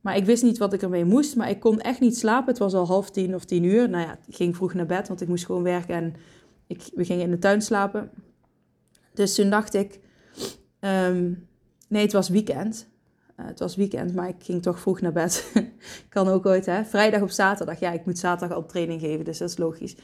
Maar 0.00 0.16
ik 0.16 0.24
wist 0.24 0.42
niet 0.42 0.58
wat 0.58 0.72
ik 0.72 0.82
ermee 0.82 1.04
moest. 1.04 1.36
Maar 1.36 1.50
ik 1.50 1.60
kon 1.60 1.80
echt 1.80 2.00
niet 2.00 2.16
slapen. 2.16 2.48
Het 2.48 2.58
was 2.58 2.74
al 2.74 2.86
half 2.86 3.10
tien 3.10 3.34
of 3.34 3.44
tien 3.44 3.64
uur. 3.64 3.88
Nou 3.88 4.04
ja, 4.04 4.18
ik 4.26 4.34
ging 4.34 4.56
vroeg 4.56 4.74
naar 4.74 4.86
bed, 4.86 5.08
want 5.08 5.20
ik 5.20 5.28
moest 5.28 5.46
gewoon 5.46 5.62
werken. 5.62 5.94
En 5.94 6.14
ik, 6.66 6.82
we 6.94 7.04
gingen 7.04 7.24
in 7.24 7.30
de 7.30 7.38
tuin 7.38 7.62
slapen. 7.62 8.10
Dus 9.14 9.34
toen 9.34 9.50
dacht 9.50 9.74
ik... 9.74 10.00
Ehm, 10.80 11.32
nee, 11.88 12.02
het 12.02 12.12
was 12.12 12.28
weekend. 12.28 12.88
Uh, 13.40 13.46
het 13.46 13.58
was 13.58 13.76
weekend, 13.76 14.14
maar 14.14 14.28
ik 14.28 14.34
ging 14.38 14.62
toch 14.62 14.80
vroeg 14.80 15.00
naar 15.00 15.12
bed. 15.12 15.52
kan 16.08 16.28
ook 16.28 16.46
ooit, 16.46 16.66
hè. 16.66 16.84
Vrijdag 16.84 17.22
op 17.22 17.30
zaterdag. 17.30 17.80
Ja, 17.80 17.92
ik 17.92 18.04
moet 18.04 18.18
zaterdag 18.18 18.56
al 18.56 18.66
training 18.66 19.00
geven, 19.00 19.24
dus 19.24 19.38
dat 19.38 19.48
is 19.48 19.58
logisch. 19.58 19.96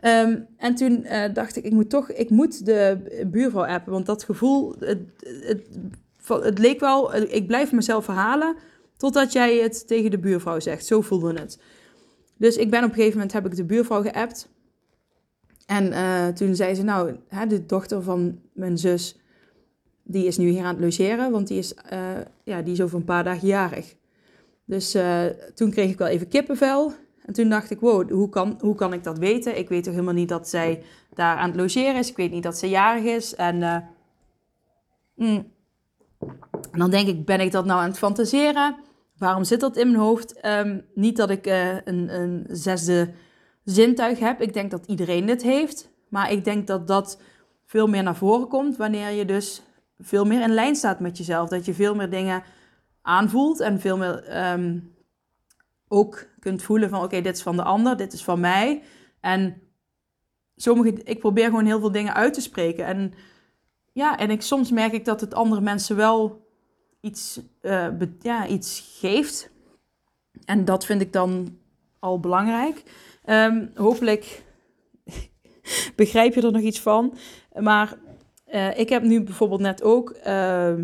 Ehm, 0.00 0.38
en 0.56 0.74
toen 0.74 1.04
uh, 1.04 1.24
dacht 1.34 1.56
ik, 1.56 1.64
ik 1.64 1.72
moet 1.72 1.90
toch... 1.90 2.10
Ik 2.10 2.30
moet 2.30 2.66
de 2.66 2.98
buurvrouw 3.26 3.66
appen, 3.66 3.92
want 3.92 4.06
dat 4.06 4.24
gevoel... 4.24 4.74
Het, 4.78 4.98
het, 5.24 5.68
het 6.26 6.58
leek 6.58 6.80
wel, 6.80 7.14
ik 7.14 7.46
blijf 7.46 7.72
mezelf 7.72 8.04
verhalen 8.04 8.56
totdat 8.96 9.32
jij 9.32 9.56
het 9.56 9.86
tegen 9.86 10.10
de 10.10 10.18
buurvrouw 10.18 10.60
zegt. 10.60 10.86
Zo 10.86 11.00
voelde 11.00 11.40
het. 11.40 11.58
Dus 12.36 12.56
ik 12.56 12.70
ben 12.70 12.82
op 12.82 12.88
een 12.88 12.94
gegeven 12.94 13.16
moment, 13.16 13.32
heb 13.32 13.46
ik 13.46 13.56
de 13.56 13.64
buurvrouw 13.64 14.02
geappt. 14.02 14.48
En 15.66 15.86
uh, 15.92 16.28
toen 16.28 16.54
zei 16.54 16.74
ze, 16.74 16.82
nou, 16.82 17.16
hè, 17.28 17.46
de 17.46 17.66
dochter 17.66 18.02
van 18.02 18.38
mijn 18.52 18.78
zus, 18.78 19.18
die 20.02 20.26
is 20.26 20.36
nu 20.36 20.48
hier 20.48 20.64
aan 20.64 20.74
het 20.74 20.84
logeren, 20.84 21.30
want 21.30 21.48
die 21.48 21.58
is, 21.58 21.74
uh, 21.92 21.98
ja, 22.44 22.62
die 22.62 22.72
is 22.72 22.80
over 22.80 22.98
een 22.98 23.04
paar 23.04 23.24
dagen 23.24 23.48
jarig. 23.48 23.94
Dus 24.64 24.94
uh, 24.94 25.24
toen 25.54 25.70
kreeg 25.70 25.90
ik 25.90 25.98
wel 25.98 26.08
even 26.08 26.28
kippenvel. 26.28 26.92
En 27.26 27.32
toen 27.32 27.48
dacht 27.48 27.70
ik, 27.70 27.80
wow, 27.80 28.10
hoe 28.10 28.28
kan, 28.28 28.58
hoe 28.60 28.74
kan 28.74 28.92
ik 28.92 29.04
dat 29.04 29.18
weten? 29.18 29.58
Ik 29.58 29.68
weet 29.68 29.84
toch 29.84 29.92
helemaal 29.92 30.14
niet 30.14 30.28
dat 30.28 30.48
zij 30.48 30.82
daar 31.14 31.36
aan 31.36 31.50
het 31.50 31.60
logeren 31.60 31.96
is. 31.96 32.10
Ik 32.10 32.16
weet 32.16 32.30
niet 32.30 32.42
dat 32.42 32.58
ze 32.58 32.68
jarig 32.68 33.04
is. 33.04 33.34
En 33.34 33.84
mm, 35.14 35.52
en 36.72 36.78
dan 36.78 36.90
denk 36.90 37.08
ik, 37.08 37.24
ben 37.24 37.40
ik 37.40 37.52
dat 37.52 37.64
nou 37.64 37.80
aan 37.80 37.88
het 37.88 37.98
fantaseren? 37.98 38.76
Waarom 39.18 39.44
zit 39.44 39.60
dat 39.60 39.76
in 39.76 39.86
mijn 39.86 40.02
hoofd? 40.02 40.40
Ehm, 40.40 40.78
niet 40.94 41.16
dat 41.16 41.30
ik 41.30 41.46
een, 41.46 42.14
een, 42.14 42.46
zesde 42.48 43.10
zintuig 43.64 44.18
heb. 44.18 44.40
Ik 44.40 44.52
denk 44.52 44.70
dat 44.70 44.86
iedereen 44.86 45.26
dit 45.26 45.42
heeft. 45.42 45.90
Maar 46.08 46.32
ik 46.32 46.44
denk 46.44 46.66
dat 46.66 46.86
dat 46.86 47.20
veel 47.66 47.86
meer 47.86 48.02
naar 48.02 48.16
voren 48.16 48.48
komt 48.48 48.76
wanneer 48.76 49.10
je 49.10 49.24
dus 49.24 49.62
veel 49.98 50.24
meer 50.24 50.42
in 50.42 50.54
lijn 50.54 50.76
staat 50.76 51.00
met 51.00 51.16
jezelf. 51.16 51.48
Dat 51.48 51.64
je 51.64 51.74
veel 51.74 51.94
meer 51.94 52.10
dingen 52.10 52.42
aanvoelt 53.02 53.60
en 53.60 53.80
veel 53.80 53.96
meer 53.96 54.50
um, 54.52 54.94
ook 55.88 56.26
kunt 56.38 56.62
voelen 56.62 56.90
van 56.90 57.02
oké, 57.02 57.20
dit 57.20 57.36
is 57.36 57.42
van 57.42 57.56
de 57.56 57.62
ander, 57.62 57.96
dit 57.96 58.12
is 58.12 58.24
van 58.24 58.40
mij. 58.40 58.82
En 59.20 59.62
sommige, 60.56 61.02
ik 61.02 61.18
probeer 61.18 61.44
gewoon 61.44 61.66
heel 61.66 61.80
veel 61.80 61.92
dingen 61.92 62.14
uit 62.14 62.34
te 62.34 62.40
spreken. 62.40 62.84
En 62.84 63.14
ja, 63.92 64.18
en 64.18 64.30
ik, 64.30 64.42
soms 64.42 64.70
merk 64.70 64.92
ik 64.92 65.04
dat 65.04 65.20
het 65.20 65.34
andere 65.34 65.60
mensen 65.60 65.96
wel 65.96 66.46
iets, 67.00 67.40
uh, 67.62 67.88
ja, 68.20 68.46
iets 68.46 68.96
geeft. 69.00 69.50
En 70.44 70.64
dat 70.64 70.84
vind 70.84 71.00
ik 71.00 71.12
dan 71.12 71.58
al 71.98 72.20
belangrijk. 72.20 72.82
Um, 73.26 73.70
hopelijk 73.74 74.44
begrijp 75.96 76.34
je 76.34 76.42
er 76.42 76.52
nog 76.52 76.62
iets 76.62 76.80
van. 76.80 77.14
Maar 77.54 77.98
uh, 78.52 78.78
ik 78.78 78.88
heb 78.88 79.02
nu 79.02 79.22
bijvoorbeeld 79.22 79.60
net 79.60 79.82
ook. 79.82 80.10
Uh, 80.18 80.74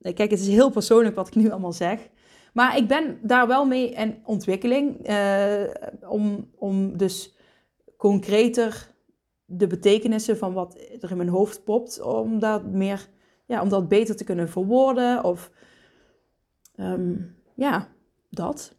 kijk, 0.00 0.30
het 0.30 0.40
is 0.40 0.48
heel 0.48 0.70
persoonlijk 0.70 1.14
wat 1.14 1.26
ik 1.26 1.34
nu 1.34 1.50
allemaal 1.50 1.72
zeg. 1.72 2.08
Maar 2.52 2.76
ik 2.76 2.88
ben 2.88 3.18
daar 3.22 3.46
wel 3.46 3.64
mee 3.64 3.90
in 3.90 4.18
ontwikkeling. 4.24 5.10
Uh, 5.10 5.62
om, 6.08 6.50
om 6.56 6.96
dus 6.96 7.36
concreter 7.96 8.90
de 9.44 9.66
betekenissen 9.66 10.38
van 10.38 10.52
wat 10.52 10.78
er 11.00 11.10
in 11.10 11.16
mijn 11.16 11.28
hoofd 11.28 11.64
popt, 11.64 12.00
om 12.00 12.38
dat 12.38 12.64
meer, 12.64 13.08
ja, 13.46 13.62
om 13.62 13.68
dat 13.68 13.88
beter 13.88 14.16
te 14.16 14.24
kunnen 14.24 14.48
verwoorden. 14.48 15.24
Of 15.24 15.50
um, 16.76 17.36
ja, 17.54 17.88
dat. 18.30 18.76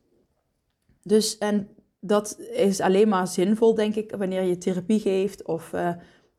Dus 1.03 1.37
en 1.37 1.69
dat 1.99 2.39
is 2.39 2.79
alleen 2.81 3.07
maar 3.07 3.27
zinvol, 3.27 3.75
denk 3.75 3.95
ik, 3.95 4.15
wanneer 4.17 4.43
je 4.43 4.57
therapie 4.57 4.99
geeft 4.99 5.43
of 5.43 5.73
uh, 5.73 5.89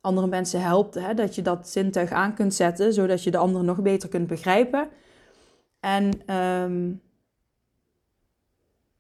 andere 0.01 0.27
mensen 0.27 0.63
helpt, 0.63 0.95
hè, 0.95 1.15
dat 1.15 1.35
je 1.35 1.43
dat 1.43 1.69
zintuig 1.69 2.11
aan 2.11 2.35
kunt 2.35 2.55
zetten, 2.55 2.93
zodat 2.93 3.23
je 3.23 3.31
de 3.31 3.39
ander 3.39 3.65
nog 3.65 3.83
beter 3.83 4.09
kunt 4.09 4.27
begrijpen. 4.27 4.89
En 5.81 6.35
um, 6.35 7.03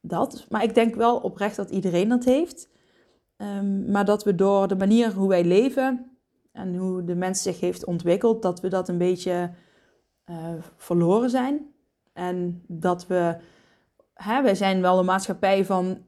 dat. 0.00 0.46
Maar 0.48 0.62
ik 0.62 0.74
denk 0.74 0.94
wel 0.94 1.16
oprecht 1.16 1.56
dat 1.56 1.70
iedereen 1.70 2.08
dat 2.08 2.24
heeft. 2.24 2.68
Um, 3.36 3.90
maar 3.90 4.04
dat 4.04 4.24
we 4.24 4.34
door 4.34 4.68
de 4.68 4.76
manier 4.76 5.12
hoe 5.12 5.28
wij 5.28 5.44
leven 5.44 6.18
en 6.52 6.76
hoe 6.76 7.04
de 7.04 7.14
mens 7.14 7.42
zich 7.42 7.60
heeft 7.60 7.84
ontwikkeld, 7.84 8.42
dat 8.42 8.60
we 8.60 8.68
dat 8.68 8.88
een 8.88 8.98
beetje 8.98 9.50
uh, 10.26 10.54
verloren 10.76 11.30
zijn. 11.30 11.74
En 12.12 12.64
dat 12.66 13.06
we, 13.06 13.36
hè, 14.14 14.42
wij 14.42 14.54
zijn 14.54 14.80
wel 14.80 14.98
een 14.98 15.04
maatschappij 15.04 15.64
van 15.64 16.04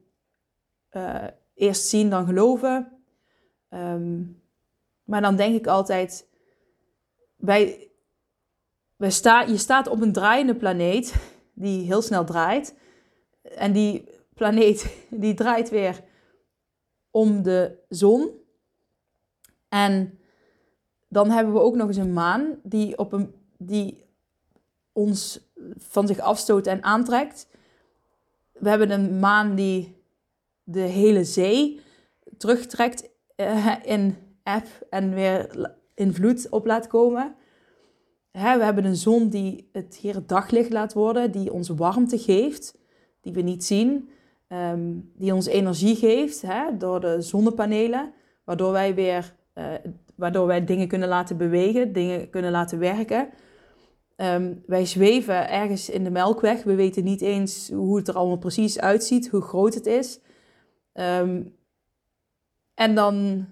uh, 0.91 1.23
eerst 1.53 1.87
zien 1.87 2.09
dan 2.09 2.25
geloven. 2.25 2.91
Um, 3.69 4.42
maar 5.03 5.21
dan 5.21 5.35
denk 5.35 5.55
ik 5.55 5.67
altijd, 5.67 6.27
wij, 7.35 7.91
wij 8.95 9.11
sta, 9.11 9.41
je 9.41 9.57
staat 9.57 9.87
op 9.87 10.01
een 10.01 10.13
draaiende 10.13 10.55
planeet 10.55 11.15
die 11.53 11.85
heel 11.85 12.01
snel 12.01 12.25
draait. 12.25 12.75
En 13.41 13.71
die 13.71 14.09
planeet 14.33 14.97
die 15.23 15.33
draait 15.33 15.69
weer 15.69 16.03
om 17.11 17.43
de 17.43 17.77
zon. 17.89 18.29
En 19.69 20.19
dan 21.07 21.29
hebben 21.29 21.53
we 21.53 21.59
ook 21.59 21.75
nog 21.75 21.87
eens 21.87 21.97
een 21.97 22.13
maan 22.13 22.59
die, 22.63 22.97
op 22.97 23.13
een, 23.13 23.33
die 23.57 24.05
ons 24.91 25.39
van 25.77 26.07
zich 26.07 26.19
afstoot 26.19 26.67
en 26.67 26.83
aantrekt. 26.83 27.47
We 28.51 28.69
hebben 28.69 28.91
een 28.91 29.19
maan 29.19 29.55
die 29.55 30.01
de 30.63 30.79
hele 30.79 31.23
zee 31.23 31.81
terugtrekt 32.37 33.09
uh, 33.37 33.75
in 33.83 34.17
eb 34.43 34.65
en 34.89 35.13
weer 35.13 35.69
in 35.93 36.13
vloed 36.13 36.49
op 36.49 36.65
laat 36.65 36.87
komen. 36.87 37.35
Hè, 38.31 38.57
we 38.57 38.63
hebben 38.63 38.85
een 38.85 38.95
zon 38.95 39.29
die 39.29 39.69
het 39.71 39.95
hier 39.95 40.23
daglicht 40.25 40.71
laat 40.71 40.93
worden, 40.93 41.31
die 41.31 41.53
ons 41.53 41.69
warmte 41.69 42.17
geeft, 42.17 42.77
die 43.21 43.33
we 43.33 43.41
niet 43.41 43.63
zien. 43.63 44.09
Ehm, 44.47 44.91
die 45.15 45.33
ons 45.33 45.45
energie 45.45 45.95
geeft 45.95 46.41
hè, 46.41 46.77
door 46.77 46.99
de 46.99 47.21
zonnepanelen, 47.21 48.13
waardoor 48.43 48.71
wij 48.71 48.95
weer 48.95 49.35
uh, 49.55 49.73
waardoor 50.15 50.47
wij 50.47 50.65
dingen 50.65 50.87
kunnen 50.87 51.07
laten 51.07 51.37
bewegen, 51.37 51.93
dingen 51.93 52.29
kunnen 52.29 52.51
laten 52.51 52.79
werken. 52.79 53.29
Um, 54.17 54.63
wij 54.65 54.85
zweven 54.85 55.49
ergens 55.49 55.89
in 55.89 56.03
de 56.03 56.09
melkweg. 56.09 56.63
We 56.63 56.75
weten 56.75 57.03
niet 57.03 57.21
eens 57.21 57.69
hoe 57.69 57.97
het 57.97 58.07
er 58.07 58.15
allemaal 58.15 58.37
precies 58.37 58.79
uitziet, 58.79 59.29
hoe 59.29 59.41
groot 59.41 59.73
het 59.73 59.85
is. 59.85 60.19
Um, 60.93 61.55
en 62.73 62.95
dan, 62.95 63.45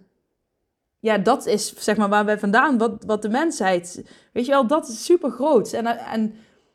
ja, 1.01 1.17
dat 1.17 1.46
is 1.46 1.75
zeg 1.75 1.98
maar 1.98 2.10
waar 2.10 2.25
wij 2.25 2.39
vandaan, 2.39 2.77
wat, 2.77 3.03
wat 3.05 3.22
de 3.22 3.29
mensheid, 3.29 4.03
weet 4.34 4.46
je 4.46 4.51
wel, 4.51 4.67
dat 4.67 4.88
is 4.88 5.05
super 5.05 5.31
groot. 5.31 5.74
En, 5.74 5.86
en 5.86 6.34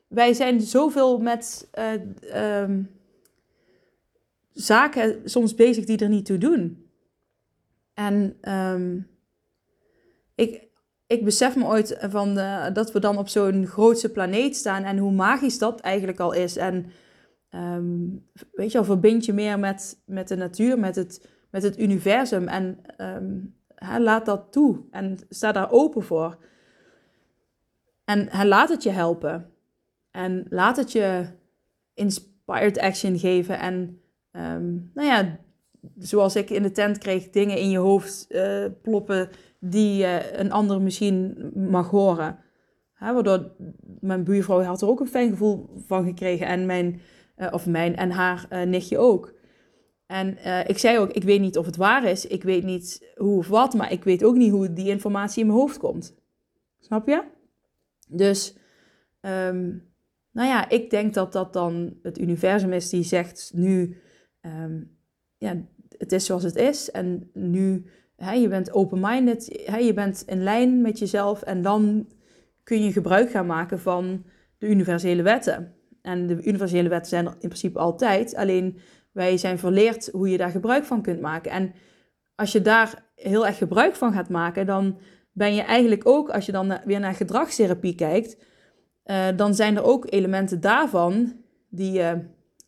wij 0.09 0.33
zijn 0.33 0.61
zoveel 0.61 1.18
met 1.18 1.68
uh, 1.78 2.62
um, 2.62 2.90
zaken 4.52 5.21
soms 5.25 5.54
bezig 5.54 5.85
die 5.85 5.99
er 5.99 6.09
niet 6.09 6.26
toe 6.26 6.38
doen. 6.38 6.90
En 7.95 8.37
um, 8.52 9.09
ik, 10.35 10.68
ik 11.06 11.25
besef 11.25 11.56
me 11.56 11.64
ooit 11.64 11.97
van 12.00 12.35
de, 12.35 12.71
dat 12.73 12.92
we 12.92 13.00
dan 13.00 13.18
op 13.18 13.28
zo'n 13.28 13.66
grootse 13.66 14.11
planeet 14.11 14.56
staan 14.56 14.85
en 14.85 14.99
hoe 14.99 15.12
magisch 15.12 15.59
dat 15.59 15.80
eigenlijk 15.80 16.21
al 16.21 16.33
is. 16.33 16.56
En 16.56 16.87
um, 17.50 18.26
weet 18.52 18.73
je 18.73 18.78
wel, 18.78 18.85
verbind 18.85 19.25
je 19.25 19.33
meer 19.33 19.59
met, 19.59 20.02
met 20.06 20.28
de 20.28 20.37
natuur, 20.37 20.78
met 20.78 20.97
het, 20.97 21.28
met 21.50 21.62
het 21.62 21.78
universum. 21.78 22.49
En 22.49 22.78
um, 23.83 24.02
laat 24.02 24.26
dat 24.26 24.52
toe 24.52 24.78
en 24.90 25.18
sta 25.28 25.52
daar 25.52 25.71
open 25.71 26.02
voor. 26.02 26.37
En 28.04 28.28
laat 28.49 28.68
het 28.68 28.83
je 28.83 28.90
helpen. 28.90 29.50
En 30.11 30.47
laat 30.49 30.76
het 30.76 30.92
je 30.92 31.26
inspired 31.95 32.78
action 32.78 33.18
geven. 33.18 33.59
En 33.59 34.00
um, 34.33 34.90
nou 34.95 35.09
ja, 35.09 35.38
zoals 35.99 36.37
ik 36.37 36.50
in 36.50 36.62
de 36.62 36.73
tent 36.73 36.99
kreeg, 36.99 37.30
dingen 37.30 37.59
in 37.59 37.71
je 37.71 37.78
hoofd 37.78 38.26
uh, 38.28 38.64
ploppen 38.83 39.28
die 39.61 40.06
een 40.38 40.52
ander 40.52 40.80
misschien 40.80 41.50
mag 41.54 41.90
horen. 41.90 42.38
Hè, 42.95 43.12
waardoor 43.12 43.50
mijn 44.00 44.25
buurvrouw 44.25 44.62
had 44.62 44.83
er 44.83 44.88
ook 44.88 45.00
een 45.00 45.06
fijn 45.06 45.30
gevoel 45.30 45.71
van 45.87 46.04
gekregen 46.04 46.47
en 46.47 46.66
mijn, 46.66 47.00
uh, 47.37 47.49
of 47.50 47.66
mijn 47.66 47.97
en 47.97 48.11
haar 48.11 48.66
nichtje 48.66 48.99
ook. 48.99 49.35
En 50.07 50.39
uh, 50.47 50.69
ik 50.69 50.79
zei 50.79 50.99
ook, 50.99 51.11
ik 51.11 51.23
weet 51.23 51.41
niet 51.41 51.59
of 51.59 51.67
het 51.67 51.77
waar 51.77 52.05
is, 52.05 52.27
ik 52.27 52.43
weet 52.43 52.65
niet 52.65 53.13
hoe 53.15 53.39
of 53.39 53.49
wat, 53.49 53.75
maar 53.75 53.93
ik 53.93 54.05
weet 54.05 54.25
ook 54.25 54.37
niet 54.37 54.51
hoe 54.51 54.73
die 54.73 54.89
informatie 54.89 55.41
in 55.41 55.47
mijn 55.47 55.59
hoofd 55.59 55.79
komt. 55.79 56.15
Snap 56.79 57.09
je? 57.09 57.23
Dus, 58.09 58.57
um, 59.21 59.93
nou 60.33 60.49
ja, 60.49 60.69
ik 60.69 60.91
denk 60.91 61.15
dat 61.15 61.33
dat 61.33 61.53
dan 61.53 61.99
het 62.03 62.19
universum 62.19 62.73
is 62.73 62.89
die 62.89 63.03
zegt 63.03 63.51
nu, 63.55 63.97
um, 64.41 64.99
ja, 65.37 65.67
het 65.99 66.13
is 66.13 66.25
zoals 66.25 66.43
het 66.43 66.57
is. 66.57 66.91
En 66.91 67.31
nu, 67.33 67.87
hè, 68.17 68.33
je 68.33 68.49
bent 68.49 68.73
open-minded, 68.73 69.45
je 69.81 69.93
bent 69.95 70.23
in 70.27 70.43
lijn 70.43 70.81
met 70.81 70.99
jezelf 70.99 71.43
en 71.43 71.63
dan 71.63 72.09
kun 72.63 72.85
je 72.85 72.93
gebruik 72.93 73.31
gaan 73.31 73.47
maken 73.47 73.81
van 73.81 74.25
de 74.59 74.67
universele 74.67 75.23
wetten. 75.23 75.75
En 76.03 76.27
de 76.27 76.43
universele 76.43 76.89
wetten 76.89 77.09
zijn 77.09 77.27
er 77.27 77.33
in 77.33 77.49
principe 77.49 77.79
altijd, 77.79 78.35
alleen 78.35 78.79
wij 79.16 79.37
zijn 79.37 79.58
verleerd 79.58 80.08
hoe 80.12 80.28
je 80.28 80.37
daar 80.37 80.50
gebruik 80.50 80.85
van 80.85 81.02
kunt 81.02 81.20
maken. 81.20 81.50
En 81.50 81.75
als 82.35 82.52
je 82.52 82.62
daar 82.62 83.04
heel 83.14 83.46
erg 83.46 83.58
gebruik 83.58 83.94
van 83.94 84.12
gaat 84.12 84.28
maken, 84.28 84.66
dan 84.66 84.99
ben 85.32 85.54
je 85.54 85.62
eigenlijk 85.62 86.08
ook, 86.08 86.30
als 86.30 86.46
je 86.46 86.52
dan 86.52 86.78
weer 86.85 87.00
naar 87.00 87.14
gedragstherapie 87.14 87.94
kijkt, 87.94 88.37
uh, 89.06 89.26
dan 89.37 89.54
zijn 89.54 89.76
er 89.76 89.85
ook 89.85 90.06
elementen 90.08 90.61
daarvan 90.61 91.32
die 91.68 91.92
je 91.92 92.18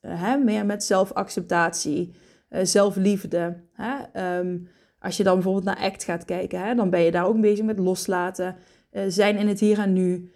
uh, 0.03 0.37
meer 0.45 0.67
met 0.67 0.85
zelfacceptatie, 0.85 2.15
uh, 2.51 2.61
zelfliefde. 2.63 3.57
Hè? 3.73 4.39
Um, 4.39 4.69
als 4.99 5.17
je 5.17 5.25
dan 5.25 5.35
bijvoorbeeld 5.35 5.65
naar 5.65 5.85
ACT 5.91 6.05
gaat 6.05 6.25
kijken, 6.25 6.61
hè, 6.61 6.75
dan 6.75 6.91
ben 6.91 7.01
je 7.01 7.11
daar 7.11 7.27
ook 7.27 7.41
bezig 7.41 7.65
met 7.65 7.79
loslaten, 7.79 8.57
zijn 9.09 9.37
in 9.37 9.49
het 9.49 9.61
hier 9.61 9.79
en 9.79 9.93
nu, 9.93 10.33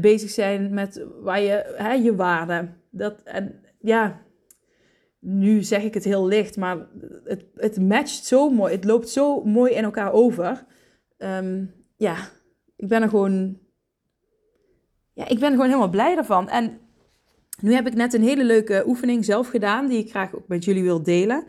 bezig 0.00 0.30
zijn 0.30 0.74
met 0.74 1.04
waar 1.20 1.40
je, 1.40 1.74
hè, 1.76 1.92
je 1.92 2.16
waarde. 2.16 2.68
Dat, 2.90 3.22
en 3.22 3.60
ja, 3.80 4.20
nu 5.18 5.62
zeg 5.62 5.82
ik 5.82 5.94
het 5.94 6.04
heel 6.04 6.26
licht, 6.26 6.56
maar 6.56 6.86
het, 7.24 7.44
het 7.54 7.80
matcht 7.80 8.24
zo 8.24 8.50
mooi. 8.50 8.72
Het 8.72 8.84
loopt 8.84 9.08
zo 9.08 9.44
mooi 9.44 9.72
in 9.72 9.84
elkaar 9.84 10.12
over. 10.12 10.64
Um, 11.18 11.74
ja, 11.96 12.16
ik 12.76 12.88
ben 12.88 13.02
er 13.02 13.08
gewoon. 13.08 13.58
Ja, 15.12 15.28
ik 15.28 15.38
ben 15.38 15.50
gewoon 15.50 15.66
helemaal 15.66 15.90
blij 15.90 16.16
ervan. 16.16 16.48
En 16.48 16.78
nu 17.60 17.72
heb 17.74 17.86
ik 17.86 17.94
net 17.94 18.14
een 18.14 18.22
hele 18.22 18.44
leuke 18.44 18.82
oefening 18.86 19.24
zelf 19.24 19.48
gedaan, 19.48 19.86
die 19.86 19.98
ik 19.98 20.10
graag 20.10 20.34
ook 20.34 20.48
met 20.48 20.64
jullie 20.64 20.82
wil 20.82 21.02
delen. 21.02 21.44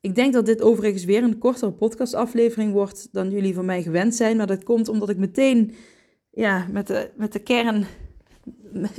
Ik 0.00 0.14
denk 0.14 0.32
dat 0.32 0.46
dit 0.46 0.62
overigens 0.62 1.04
weer 1.04 1.22
een 1.22 1.38
kortere 1.38 1.72
podcastaflevering 1.72 2.72
wordt 2.72 3.08
dan 3.12 3.30
jullie 3.30 3.54
van 3.54 3.64
mij 3.64 3.82
gewend 3.82 4.14
zijn. 4.14 4.36
Maar 4.36 4.46
dat 4.46 4.64
komt 4.64 4.88
omdat 4.88 5.08
ik 5.08 5.16
meteen 5.16 5.74
ja, 6.30 6.66
met, 6.70 6.86
de, 6.86 7.10
met 7.16 7.32
de 7.32 7.38
kern 7.38 7.86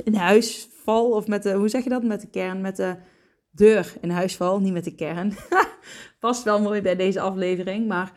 in 0.04 0.14
huis 0.14 0.68
val. 0.70 1.10
Of 1.10 1.26
met 1.26 1.42
de, 1.42 1.52
hoe 1.52 1.68
zeg 1.68 1.84
je 1.84 1.90
dat? 1.90 2.02
Met 2.02 2.20
de 2.20 2.30
kern, 2.30 2.60
met 2.60 2.76
de 2.76 2.96
deur 3.54 3.94
in 4.00 4.10
huis 4.10 4.36
val, 4.36 4.60
niet 4.60 4.72
met 4.72 4.84
de 4.84 4.94
kern. 4.94 5.32
Past 6.20 6.42
wel 6.42 6.60
mooi 6.60 6.80
bij 6.80 6.96
deze 6.96 7.20
aflevering, 7.20 7.88
maar 7.88 8.12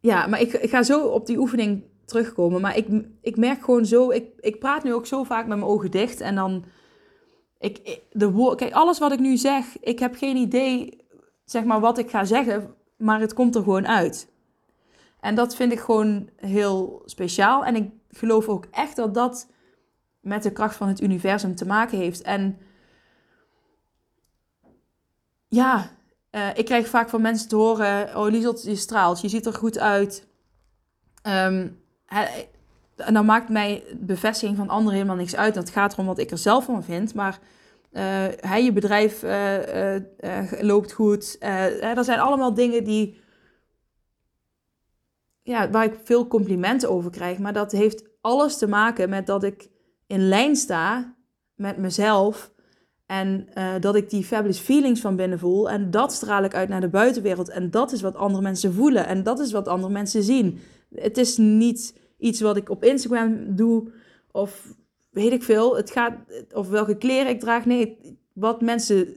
ja, 0.00 0.26
maar 0.26 0.40
ik, 0.40 0.52
ik, 0.52 0.70
ga 0.70 0.82
zo 0.82 1.06
op 1.06 1.26
die 1.26 1.38
oefening 1.38 1.84
terugkomen. 2.04 2.60
Maar 2.60 2.76
ik, 2.76 2.86
ik 3.20 3.36
merk 3.36 3.64
gewoon 3.64 3.86
zo, 3.86 4.10
ik, 4.10 4.24
ik 4.40 4.58
praat 4.58 4.84
nu 4.84 4.94
ook 4.94 5.06
zo 5.06 5.24
vaak 5.24 5.46
met 5.46 5.58
mijn 5.58 5.70
ogen 5.70 5.90
dicht 5.90 6.20
en 6.20 6.34
dan, 6.34 6.64
ik, 7.58 8.00
de 8.10 8.54
kijk, 8.56 8.72
alles 8.72 8.98
wat 8.98 9.12
ik 9.12 9.18
nu 9.18 9.36
zeg, 9.36 9.78
ik 9.80 9.98
heb 9.98 10.14
geen 10.14 10.36
idee, 10.36 11.04
zeg 11.44 11.64
maar, 11.64 11.80
wat 11.80 11.98
ik 11.98 12.10
ga 12.10 12.24
zeggen, 12.24 12.74
maar 12.96 13.20
het 13.20 13.34
komt 13.34 13.54
er 13.54 13.62
gewoon 13.62 13.88
uit. 13.88 14.28
En 15.20 15.34
dat 15.34 15.56
vind 15.56 15.72
ik 15.72 15.80
gewoon 15.80 16.28
heel 16.36 17.02
speciaal. 17.04 17.64
En 17.64 17.76
ik 17.76 17.90
geloof 18.10 18.48
ook 18.48 18.66
echt 18.70 18.96
dat 18.96 19.14
dat 19.14 19.50
met 20.20 20.42
de 20.42 20.52
kracht 20.52 20.76
van 20.76 20.88
het 20.88 21.00
universum 21.00 21.54
te 21.54 21.66
maken 21.66 21.98
heeft. 21.98 22.22
En 22.22 22.58
ja, 25.50 25.90
uh, 26.30 26.48
ik 26.54 26.64
krijg 26.64 26.88
vaak 26.88 27.08
van 27.08 27.20
mensen 27.20 27.48
te 27.48 27.56
horen: 27.56 28.16
Oh, 28.16 28.30
Lieselt, 28.30 28.62
je 28.62 28.76
straalt, 28.76 29.20
je 29.20 29.28
ziet 29.28 29.46
er 29.46 29.54
goed 29.54 29.78
uit. 29.78 30.26
Um, 31.22 31.78
en 32.96 33.14
dan 33.14 33.24
maakt 33.24 33.48
mij 33.48 33.84
bevestiging 33.96 34.56
van 34.56 34.68
anderen 34.68 34.94
helemaal 34.94 35.16
niks 35.16 35.36
uit. 35.36 35.54
Het 35.54 35.70
gaat 35.70 35.92
erom 35.92 36.06
wat 36.06 36.18
ik 36.18 36.30
er 36.30 36.38
zelf 36.38 36.64
van 36.64 36.84
vind. 36.84 37.14
Maar 37.14 37.38
uh, 37.92 38.56
je 38.64 38.72
bedrijf 38.72 39.22
uh, 39.22 39.96
loopt 40.60 40.92
goed. 40.92 41.36
er 41.40 42.04
zijn 42.04 42.20
allemaal 42.20 42.54
dingen 42.54 42.84
die, 42.84 43.20
ja, 45.42 45.70
waar 45.70 45.84
ik 45.84 45.98
veel 46.04 46.26
complimenten 46.26 46.90
over 46.90 47.10
krijg. 47.10 47.38
Maar 47.38 47.52
dat 47.52 47.72
heeft 47.72 48.04
alles 48.20 48.58
te 48.58 48.68
maken 48.68 49.08
met 49.08 49.26
dat 49.26 49.44
ik 49.44 49.68
in 50.06 50.28
lijn 50.28 50.56
sta 50.56 51.14
met 51.54 51.76
mezelf. 51.76 52.52
En 53.10 53.48
uh, 53.54 53.74
dat 53.80 53.94
ik 53.94 54.10
die 54.10 54.24
fabulous 54.24 54.58
feelings 54.58 55.00
van 55.00 55.16
binnen 55.16 55.38
voel. 55.38 55.70
En 55.70 55.90
dat 55.90 56.12
straal 56.12 56.44
ik 56.44 56.54
uit 56.54 56.68
naar 56.68 56.80
de 56.80 56.88
buitenwereld. 56.88 57.48
En 57.48 57.70
dat 57.70 57.92
is 57.92 58.00
wat 58.00 58.14
andere 58.14 58.42
mensen 58.42 58.72
voelen. 58.72 59.06
En 59.06 59.22
dat 59.22 59.40
is 59.40 59.52
wat 59.52 59.68
andere 59.68 59.92
mensen 59.92 60.22
zien. 60.22 60.58
Het 60.94 61.18
is 61.18 61.36
niet 61.36 61.98
iets 62.18 62.40
wat 62.40 62.56
ik 62.56 62.70
op 62.70 62.84
Instagram 62.84 63.56
doe. 63.56 63.90
Of 64.30 64.74
weet 65.10 65.32
ik 65.32 65.42
veel. 65.42 65.76
Het 65.76 65.90
gaat, 65.90 66.12
of 66.52 66.68
welke 66.68 66.96
kleren 66.96 67.30
ik 67.30 67.40
draag. 67.40 67.64
Nee, 67.64 67.98
wat 68.32 68.60
mensen 68.60 69.08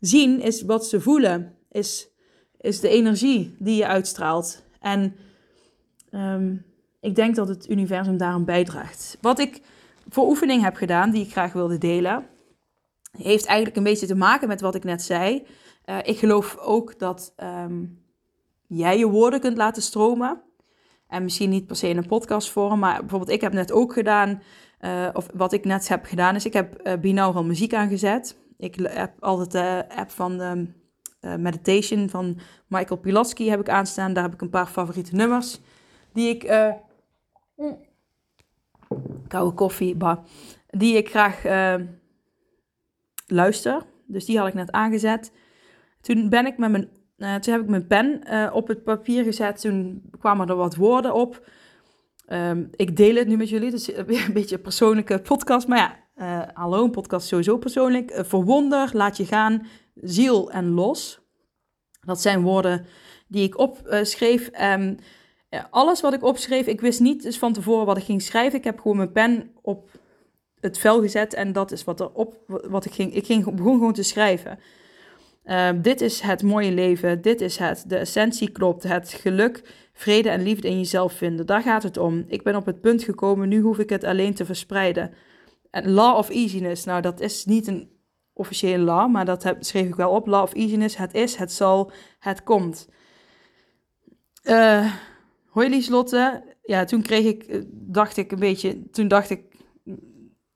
zien 0.00 0.40
is 0.40 0.62
wat 0.62 0.86
ze 0.86 1.00
voelen. 1.00 1.54
Is, 1.70 2.08
is 2.60 2.80
de 2.80 2.88
energie 2.88 3.56
die 3.58 3.76
je 3.76 3.86
uitstraalt. 3.86 4.62
En 4.80 5.14
um, 6.10 6.64
ik 7.00 7.14
denk 7.14 7.34
dat 7.34 7.48
het 7.48 7.70
universum 7.70 8.16
daarom 8.16 8.44
bijdraagt. 8.44 9.18
Wat 9.20 9.38
ik 9.38 9.60
voor 10.08 10.26
oefening 10.26 10.62
heb 10.62 10.74
gedaan, 10.74 11.10
die 11.10 11.24
ik 11.24 11.32
graag 11.32 11.52
wilde 11.52 11.78
delen 11.78 12.32
heeft 13.16 13.46
eigenlijk 13.46 13.76
een 13.76 13.82
beetje 13.82 14.06
te 14.06 14.14
maken 14.14 14.48
met 14.48 14.60
wat 14.60 14.74
ik 14.74 14.84
net 14.84 15.02
zei. 15.02 15.46
Uh, 15.86 15.98
ik 16.02 16.18
geloof 16.18 16.56
ook 16.56 16.98
dat 16.98 17.34
um, 17.42 18.02
jij 18.66 18.98
je 18.98 19.08
woorden 19.08 19.40
kunt 19.40 19.56
laten 19.56 19.82
stromen. 19.82 20.42
En 21.08 21.22
misschien 21.22 21.50
niet 21.50 21.66
per 21.66 21.76
se 21.76 21.88
in 21.88 21.96
een 21.96 22.06
podcastvorm, 22.06 22.78
maar 22.78 23.00
bijvoorbeeld 23.00 23.30
ik 23.30 23.40
heb 23.40 23.52
net 23.52 23.72
ook 23.72 23.92
gedaan, 23.92 24.42
uh, 24.80 25.08
of 25.12 25.26
wat 25.34 25.52
ik 25.52 25.64
net 25.64 25.88
heb 25.88 26.04
gedaan, 26.04 26.34
is 26.34 26.46
ik 26.46 26.52
heb 26.52 26.86
uh, 26.86 26.92
binaural 27.00 27.44
muziek 27.44 27.74
aangezet. 27.74 28.36
Ik 28.58 28.74
heb 28.82 29.12
altijd 29.20 29.52
de 29.52 29.84
app 29.96 30.10
van 30.10 30.38
de 30.38 30.66
Meditation 31.38 32.08
van 32.08 32.38
Michael 32.66 33.00
Pilatsky 33.00 33.48
heb 33.48 33.60
ik 33.60 33.68
aanstaan. 33.68 34.12
Daar 34.12 34.22
heb 34.22 34.32
ik 34.32 34.40
een 34.40 34.50
paar 34.50 34.66
favoriete 34.66 35.14
nummers 35.14 35.60
die 36.12 36.28
ik... 36.28 36.72
koude 39.28 39.54
koffie, 39.54 39.94
bah, 39.94 40.18
die 40.66 40.96
ik 40.96 41.08
graag 41.08 41.42
luister. 43.26 43.82
Dus 44.06 44.24
die 44.24 44.38
had 44.38 44.48
ik 44.48 44.54
net 44.54 44.72
aangezet. 44.72 45.32
Toen 46.00 46.28
ben 46.28 46.46
ik 46.46 46.58
met 46.58 46.70
mijn, 46.70 46.88
uh, 47.16 47.34
toen 47.34 47.52
heb 47.52 47.62
ik 47.62 47.68
mijn 47.68 47.86
pen 47.86 48.20
uh, 48.30 48.50
op 48.52 48.68
het 48.68 48.82
papier 48.82 49.24
gezet. 49.24 49.60
Toen 49.60 50.02
kwamen 50.18 50.48
er 50.48 50.56
wat 50.56 50.76
woorden 50.76 51.14
op. 51.14 51.48
Um, 52.28 52.68
ik 52.70 52.96
deel 52.96 53.14
het 53.14 53.28
nu 53.28 53.36
met 53.36 53.48
jullie, 53.48 53.70
dus 53.70 53.96
een 53.96 54.32
beetje 54.32 54.56
een 54.56 54.62
persoonlijke 54.62 55.20
podcast. 55.20 55.68
Maar 55.68 55.78
ja, 55.78 55.96
uh, 56.16 56.48
hallo, 56.54 56.84
een 56.84 56.90
podcast 56.90 57.26
sowieso 57.26 57.58
persoonlijk. 57.58 58.12
verwonder, 58.26 58.90
laat 58.92 59.16
je 59.16 59.26
gaan, 59.26 59.66
ziel 59.94 60.50
en 60.50 60.70
los. 60.70 61.20
Dat 62.00 62.20
zijn 62.20 62.42
woorden 62.42 62.86
die 63.28 63.42
ik 63.42 63.58
opschreef. 63.58 64.50
Um, 64.62 64.96
alles 65.70 66.00
wat 66.00 66.12
ik 66.12 66.22
opschreef, 66.22 66.66
ik 66.66 66.80
wist 66.80 67.00
niet 67.00 67.22
dus 67.22 67.38
van 67.38 67.52
tevoren 67.52 67.86
wat 67.86 67.96
ik 67.96 68.04
ging 68.04 68.22
schrijven. 68.22 68.58
Ik 68.58 68.64
heb 68.64 68.80
gewoon 68.80 68.96
mijn 68.96 69.12
pen 69.12 69.50
op 69.62 69.90
het 70.64 70.78
vel 70.78 71.00
gezet 71.00 71.34
en 71.34 71.52
dat 71.52 71.72
is 71.72 71.84
wat 71.84 72.00
er 72.00 72.10
op 72.12 72.36
wat 72.46 72.84
ik 72.84 72.92
ging. 72.92 73.14
Ik 73.14 73.26
ging, 73.26 73.54
begon 73.54 73.78
gewoon 73.78 73.92
te 73.92 74.02
schrijven. 74.02 74.58
Uh, 75.44 75.68
dit 75.76 76.00
is 76.00 76.20
het 76.20 76.42
mooie 76.42 76.72
leven, 76.72 77.22
dit 77.22 77.40
is 77.40 77.56
het. 77.56 77.84
De 77.86 77.96
essentie 77.96 78.50
klopt, 78.50 78.82
het 78.82 79.12
geluk, 79.12 79.62
vrede 79.92 80.28
en 80.28 80.42
liefde 80.42 80.68
in 80.68 80.76
jezelf 80.76 81.12
vinden. 81.12 81.46
Daar 81.46 81.62
gaat 81.62 81.82
het 81.82 81.96
om. 81.96 82.24
Ik 82.28 82.42
ben 82.42 82.56
op 82.56 82.66
het 82.66 82.80
punt 82.80 83.02
gekomen, 83.02 83.48
nu 83.48 83.60
hoef 83.60 83.78
ik 83.78 83.90
het 83.90 84.04
alleen 84.04 84.34
te 84.34 84.44
verspreiden. 84.44 85.14
En 85.70 85.90
law 85.90 86.16
of 86.16 86.28
easiness, 86.30 86.84
nou 86.84 87.00
dat 87.00 87.20
is 87.20 87.44
niet 87.44 87.66
een 87.66 87.90
officiële 88.32 88.82
law, 88.82 89.10
maar 89.10 89.24
dat 89.24 89.42
heb, 89.42 89.64
schreef 89.64 89.86
ik 89.86 89.94
wel 89.94 90.10
op. 90.10 90.26
Law 90.26 90.42
of 90.42 90.54
easiness, 90.54 90.96
het 90.96 91.14
is, 91.14 91.36
het 91.36 91.52
zal, 91.52 91.90
het 92.18 92.42
komt. 92.42 92.88
Uh, 94.44 94.92
hoi 95.46 95.68
Lieslotte, 95.68 96.42
ja 96.62 96.84
toen 96.84 97.02
kreeg 97.02 97.24
ik, 97.24 97.42
eh, 97.42 97.60
dacht 97.70 98.16
ik 98.16 98.32
een 98.32 98.38
beetje, 98.38 98.90
toen 98.90 99.08
dacht 99.08 99.30
ik, 99.30 99.53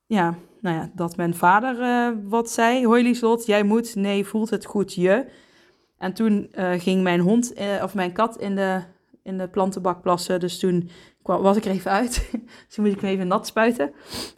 ja, 0.09 0.35
nou 0.61 0.75
ja, 0.75 0.89
dat 0.93 1.17
mijn 1.17 1.35
vader 1.35 1.79
uh, 1.79 2.17
wat 2.29 2.49
zei. 2.49 2.85
Hoi 2.85 3.03
Lieslot, 3.03 3.45
jij 3.45 3.63
moet, 3.63 3.95
nee, 3.95 4.25
voelt 4.25 4.49
het 4.49 4.65
goed, 4.65 4.93
je. 4.93 5.25
En 5.97 6.13
toen 6.13 6.51
uh, 6.57 6.71
ging 6.71 7.03
mijn 7.03 7.19
hond, 7.19 7.59
uh, 7.59 7.83
of 7.83 7.93
mijn 7.93 8.11
kat 8.11 8.37
in 8.37 8.55
de, 8.55 8.81
in 9.23 9.37
de 9.37 9.47
plantenbak 9.47 10.01
plassen. 10.01 10.39
Dus 10.39 10.59
toen 10.59 10.89
kwam, 11.21 11.41
was 11.41 11.57
ik 11.57 11.65
er 11.65 11.71
even 11.71 11.91
uit. 11.91 12.29
dus 12.65 12.75
toen 12.75 12.83
moest 12.83 12.95
ik 12.95 13.01
me 13.01 13.07
even 13.07 13.27
nat 13.27 13.47
spuiten. 13.47 13.91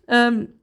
Um, 0.05 0.59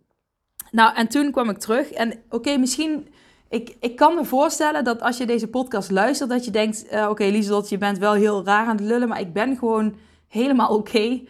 nou, 0.70 0.94
en 0.94 1.08
toen 1.08 1.30
kwam 1.30 1.50
ik 1.50 1.58
terug. 1.58 1.90
En 1.90 2.14
oké, 2.30 2.56
misschien... 2.56 3.08
Ik, 3.50 3.76
ik 3.80 3.96
kan 3.96 4.14
me 4.14 4.24
voorstellen 4.24 4.84
dat 4.84 5.00
als 5.00 5.16
je 5.16 5.26
deze 5.26 5.48
podcast 5.48 5.90
luistert, 5.90 6.30
dat 6.30 6.44
je 6.44 6.50
denkt... 6.50 6.86
oké, 7.08 7.24
Lieslot, 7.24 7.68
je 7.68 7.78
bent 7.78 7.98
wel 7.98 8.12
heel 8.12 8.44
raar 8.44 8.66
aan 8.66 8.76
het 8.76 8.84
lullen, 8.84 9.08
maar 9.08 9.20
ik 9.20 9.32
ben 9.32 9.56
gewoon 9.56 9.96
helemaal 10.26 10.76
oké. 10.76 11.20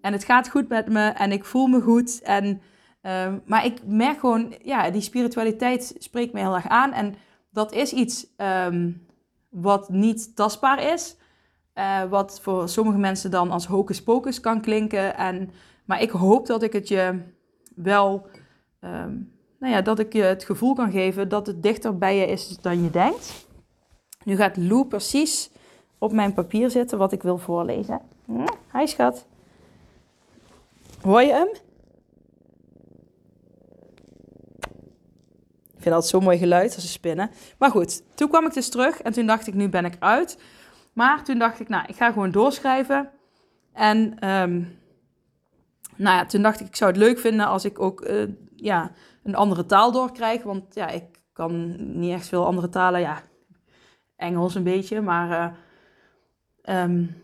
En 0.00 0.12
het 0.12 0.24
gaat 0.24 0.48
goed 0.48 0.68
met 0.68 0.88
me 0.88 1.08
en 1.08 1.32
ik 1.32 1.44
voel 1.44 1.66
me 1.66 1.80
goed 1.80 2.20
en... 2.22 2.62
Um, 3.02 3.42
maar 3.46 3.64
ik 3.64 3.80
merk 3.84 4.18
gewoon, 4.18 4.54
ja, 4.62 4.90
die 4.90 5.00
spiritualiteit 5.00 5.94
spreekt 5.98 6.32
me 6.32 6.40
heel 6.40 6.54
erg 6.54 6.68
aan. 6.68 6.92
En 6.92 7.14
dat 7.50 7.72
is 7.72 7.92
iets 7.92 8.26
ehm, 8.36 8.90
wat 9.48 9.88
niet 9.88 10.36
tastbaar 10.36 10.92
is. 10.92 11.16
Uh, 11.74 12.04
wat 12.04 12.40
voor 12.42 12.68
sommige 12.68 12.98
mensen 12.98 13.30
dan 13.30 13.50
als 13.50 13.66
hocus 13.66 14.02
pocus 14.02 14.40
kan 14.40 14.60
klinken. 14.60 15.16
En, 15.16 15.50
maar 15.84 16.02
ik 16.02 16.10
hoop 16.10 16.46
dat 16.46 16.62
ik 16.62 16.72
het 16.72 16.88
je 16.88 17.18
wel, 17.74 18.26
ehm, 18.80 19.14
nou 19.58 19.72
ja, 19.72 19.82
dat 19.82 19.98
ik 19.98 20.12
je 20.12 20.22
het 20.22 20.44
gevoel 20.44 20.74
kan 20.74 20.90
geven 20.90 21.28
dat 21.28 21.46
het 21.46 21.62
dichter 21.62 21.98
bij 21.98 22.16
je 22.16 22.26
is 22.26 22.58
dan 22.60 22.82
je 22.82 22.90
denkt. 22.90 23.46
Nu 24.24 24.36
gaat 24.36 24.56
Lou 24.56 24.86
precies 24.86 25.50
op 25.98 26.12
mijn 26.12 26.34
papier 26.34 26.70
zitten 26.70 26.98
wat 26.98 27.12
ik 27.12 27.22
wil 27.22 27.38
voorlezen. 27.38 28.00
Hm, 28.24 28.46
hi 28.78 28.86
schat. 28.86 29.26
Hoor 31.00 31.22
je 31.22 31.32
hem? 31.32 31.48
Ik 35.82 35.88
vind 35.88 36.00
dat 36.00 36.10
zo'n 36.10 36.22
mooi 36.22 36.38
geluid 36.38 36.74
als 36.74 36.84
ze 36.84 36.90
spinnen. 36.90 37.30
Maar 37.58 37.70
goed, 37.70 38.02
toen 38.16 38.28
kwam 38.28 38.46
ik 38.46 38.52
dus 38.52 38.68
terug 38.68 39.00
en 39.00 39.12
toen 39.12 39.26
dacht 39.26 39.46
ik, 39.46 39.54
nu 39.54 39.68
ben 39.68 39.84
ik 39.84 39.96
uit. 39.98 40.38
Maar 40.92 41.24
toen 41.24 41.38
dacht 41.38 41.60
ik, 41.60 41.68
nou, 41.68 41.84
ik 41.86 41.96
ga 41.96 42.12
gewoon 42.12 42.30
doorschrijven. 42.30 43.10
En 43.72 44.28
um, 44.28 44.78
nou 45.96 46.16
ja, 46.16 46.26
toen 46.26 46.42
dacht 46.42 46.60
ik, 46.60 46.66
ik 46.66 46.76
zou 46.76 46.90
het 46.90 47.00
leuk 47.00 47.18
vinden 47.18 47.46
als 47.46 47.64
ik 47.64 47.80
ook 47.80 48.08
uh, 48.08 48.28
ja, 48.56 48.90
een 49.22 49.34
andere 49.34 49.66
taal 49.66 49.92
doorkrijg. 49.92 50.42
Want 50.42 50.74
ja, 50.74 50.88
ik 50.88 51.04
kan 51.32 51.76
niet 52.00 52.12
echt 52.12 52.28
veel 52.28 52.46
andere 52.46 52.68
talen. 52.68 53.00
Ja, 53.00 53.22
Engels 54.16 54.54
een 54.54 54.62
beetje, 54.62 55.00
maar 55.00 55.54
uh, 56.64 56.84
um, 56.84 57.22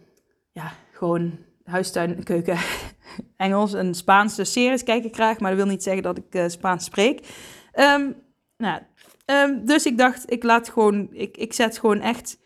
ja, 0.52 0.72
gewoon 0.92 1.38
huistuin, 1.64 2.22
keuken, 2.22 2.58
Engels 3.36 3.74
en 3.74 3.94
Spaanse 3.94 4.44
series 4.44 4.82
kijk 4.82 5.04
ik 5.04 5.14
graag. 5.14 5.38
Maar 5.40 5.50
dat 5.50 5.60
wil 5.60 5.70
niet 5.70 5.82
zeggen 5.82 6.02
dat 6.02 6.18
ik 6.18 6.34
uh, 6.34 6.48
Spaans 6.48 6.84
spreek. 6.84 7.26
Um, 7.74 8.26
nou, 8.58 8.82
um, 9.26 9.64
dus 9.64 9.86
ik 9.86 9.98
dacht, 9.98 10.32
ik 10.32 10.42
laat 10.42 10.68
gewoon, 10.68 11.08
ik, 11.12 11.36
ik 11.36 11.52
zet 11.52 11.78
gewoon 11.78 12.00
echt 12.00 12.38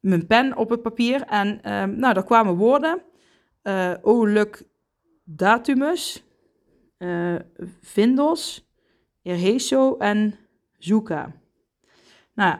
mijn 0.00 0.26
pen 0.26 0.56
op 0.56 0.70
het 0.70 0.82
papier. 0.82 1.22
En 1.22 1.72
um, 1.72 1.96
nou, 1.96 2.14
daar 2.14 2.24
kwamen 2.24 2.56
woorden. 2.56 3.02
Uh, 3.62 3.94
Oluk 4.02 4.62
datumus, 5.24 6.24
uh, 6.98 7.36
Vindos, 7.80 8.68
Erheso 9.22 9.96
en 9.96 10.34
Zuka. 10.78 11.32
Nou, 12.34 12.56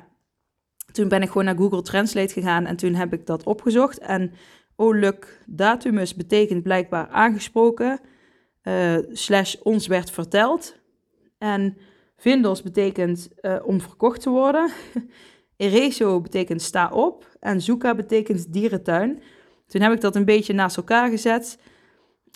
toen 0.92 1.09
ben 1.09 1.23
ik 1.23 1.29
gewoon 1.29 1.45
naar 1.45 1.57
Google 1.57 1.83
Translate 1.83 2.33
gegaan 2.33 2.66
en 2.66 2.77
toen 2.77 2.95
heb 2.95 3.12
ik 3.12 3.27
dat 3.27 3.45
opgezocht. 3.45 3.99
En 3.99 4.33
Oluk 4.77 5.45
datumus 5.47 6.14
betekent 6.14 6.62
blijkbaar 6.62 7.09
aangesproken, 7.09 8.01
uh, 8.62 8.99
slash 9.12 9.55
ons 9.62 9.87
werd 9.87 10.11
verteld. 10.11 10.81
En 11.38 11.77
Vindos 12.23 12.63
betekent 12.63 13.29
uh, 13.41 13.57
om 13.65 13.81
verkocht 13.81 14.21
te 14.21 14.31
worden. 14.31 14.71
Ereso 15.57 16.21
betekent 16.21 16.63
sta 16.63 16.91
op. 16.91 17.37
En 17.41 17.61
Zuka 17.61 17.95
betekent 17.95 18.53
dierentuin. 18.53 19.23
Toen 19.67 19.81
heb 19.81 19.93
ik 19.93 20.01
dat 20.01 20.17
een 20.17 20.25
beetje 20.25 20.53
naast 20.53 20.77
elkaar 20.77 21.11
gezet. 21.11 21.59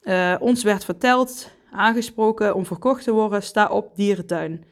Uh, 0.03 0.37
ons 0.39 0.63
werd 0.63 0.85
verteld, 0.85 1.51
aangesproken 1.71 2.55
om 2.55 2.67
verkocht 2.67 3.05
te 3.05 3.13
worden, 3.13 3.43
sta 3.43 3.69
op 3.69 3.97
dierentuin. 3.97 4.65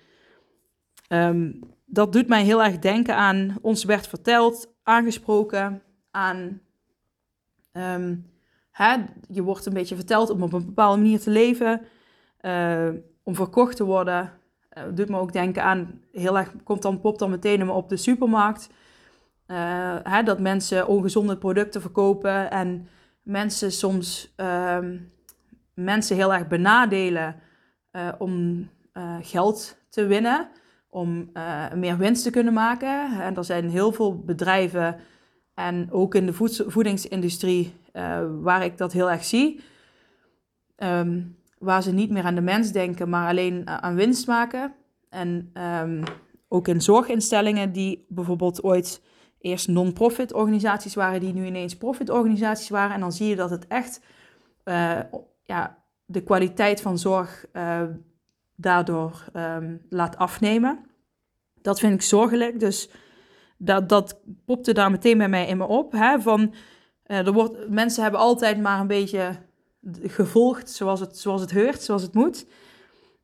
Um, 1.09 1.59
dat 1.85 2.13
doet 2.13 2.29
mij 2.29 2.45
heel 2.45 2.63
erg 2.63 2.79
denken 2.79 3.17
aan 3.17 3.57
ons 3.61 3.85
werd 3.85 4.07
verteld, 4.07 4.75
aangesproken, 4.83 5.83
aan 6.11 6.61
hè, 8.71 8.97
je 9.29 9.43
wordt 9.43 9.67
een 9.67 9.73
beetje 9.73 9.97
verteld 9.97 10.31
om 10.31 10.43
op 10.43 10.53
een 10.53 10.67
bepaalde 10.67 11.03
manier 11.03 11.21
te 11.21 11.31
leven, 11.31 11.81
uh, 12.41 12.89
om 13.23 13.35
verkocht 13.35 13.77
te 13.77 13.85
worden. 13.85 14.43
Uh, 14.79 14.85
doet 14.95 15.09
me 15.09 15.19
ook 15.19 15.33
denken 15.33 15.63
aan, 15.63 16.01
heel 16.13 16.39
erg, 16.39 16.53
komt 16.65 16.83
dan, 16.83 17.01
popt 17.01 17.19
dan 17.19 17.31
meteen 17.31 17.71
op 17.71 17.89
de 17.89 17.97
supermarkt. 17.97 18.71
Uh, 19.47 19.97
hè, 20.03 20.23
dat 20.23 20.41
mensen 20.41 20.87
ongezonde 20.87 21.37
producten 21.37 21.81
verkopen 21.81 22.51
en 22.51 22.89
mensen 23.23 23.73
soms 23.73 24.35
um, 24.37 25.13
mensen 25.75 26.17
heel 26.17 26.35
erg 26.35 26.49
benadelen 26.49 27.37
uh, 27.93 28.09
om 28.19 28.69
geld 29.21 29.77
te 29.89 30.07
winnen, 30.07 30.49
om 30.89 31.31
meer 31.75 31.97
winst 31.97 32.23
te 32.23 32.31
kunnen 32.31 32.53
maken. 32.53 33.21
En 33.21 33.37
er 33.37 33.45
zijn 33.45 33.71
heel 33.71 33.93
veel 33.93 34.19
bedrijven 34.19 34.97
en 35.55 35.93
ook 35.93 36.15
in 36.15 36.27
de 36.27 36.33
voedingsindustrie 36.67 37.75
waar 38.41 38.65
ik 38.65 38.79
dat 38.79 38.93
heel 38.93 39.11
erg 39.11 39.25
zie. 39.25 39.61
Um, 40.77 41.37
waar 41.65 41.83
ze 41.83 41.93
niet 41.93 42.11
meer 42.11 42.25
aan 42.25 42.35
de 42.35 42.41
mens 42.41 42.73
denken, 42.73 43.09
maar 43.09 43.29
alleen 43.29 43.65
eh, 43.65 43.77
aan 43.77 43.95
winst 43.95 44.27
maken. 44.27 44.75
En 45.09 45.51
um, 45.83 46.03
ook 46.49 46.69
in 46.69 46.81
zorginstellingen 46.81 47.73
die 47.73 48.07
bijvoorbeeld 48.09 48.63
ooit 48.63 49.03
eerst 49.39 49.69
non-profit 49.69 50.33
organisaties 50.33 50.95
waren, 50.95 51.21
die 51.21 51.33
nu 51.33 51.47
ineens 51.47 51.77
profit 51.77 52.11
organisaties 52.11 52.69
waren. 52.69 52.95
En 52.95 53.01
dan 53.01 53.13
zie 53.13 53.29
je 53.29 53.37
dat 53.37 53.51
het 53.51 53.67
echt 53.67 54.01
uh, 54.65 54.99
ja, 55.43 55.79
de 56.05 56.23
kwaliteit 56.23 56.81
van 56.81 56.99
zorg 56.99 57.47
uh, 57.53 57.83
daardoor 58.57 59.25
um, 59.37 59.87
laat 59.89 60.17
afnemen. 60.17 60.79
Dat 61.63 61.81
vind 61.81 61.95
ik 61.95 62.03
zorgelijk. 62.03 62.61
Dus 62.61 62.91
dat, 63.57 63.89
dat 63.89 64.21
popte 64.45 64.73
daar 64.73 64.91
meteen 64.91 65.19
bij 65.19 65.29
mij 65.29 65.47
in 65.47 65.57
me 65.57 65.67
op. 65.67 65.93
Hè, 65.93 66.21
van, 66.21 66.55
er 67.03 67.33
wordt, 67.33 67.69
mensen 67.69 68.03
hebben 68.03 68.21
altijd 68.21 68.61
maar 68.61 68.81
een 68.81 68.87
beetje 68.87 69.37
gevolgd 70.03 70.71
zoals 70.71 71.01
het, 71.01 71.19
zoals 71.19 71.41
het 71.41 71.51
heurt, 71.51 71.83
zoals 71.83 72.03
het 72.03 72.15
moet. 72.15 72.47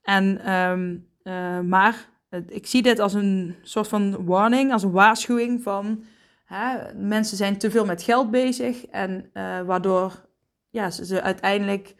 En, 0.02 0.52
um, 0.52 1.08
uh, 1.22 1.60
maar 1.60 2.08
ik 2.48 2.66
zie 2.66 2.82
dit 2.82 2.98
als 2.98 3.14
een 3.14 3.56
soort 3.62 3.88
van 3.88 4.24
warning, 4.24 4.72
als 4.72 4.82
een 4.82 4.90
waarschuwing 4.90 5.62
van 5.62 6.04
hè, 6.44 6.94
mensen 6.94 7.36
zijn 7.36 7.58
te 7.58 7.70
veel 7.70 7.84
met 7.84 8.02
geld 8.02 8.30
bezig 8.30 8.86
en 8.86 9.30
uh, 9.34 9.60
waardoor 9.60 10.28
ja, 10.70 10.90
ze, 10.90 11.22
uiteindelijk 11.22 11.94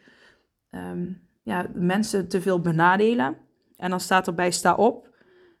um, 0.71 1.21
ja, 1.43 1.65
mensen 1.73 2.27
te 2.27 2.41
veel 2.41 2.59
benadelen. 2.59 3.37
En 3.77 3.89
dan 3.89 3.99
staat 3.99 4.27
erbij, 4.27 4.51
sta 4.51 4.75
op 4.75 5.09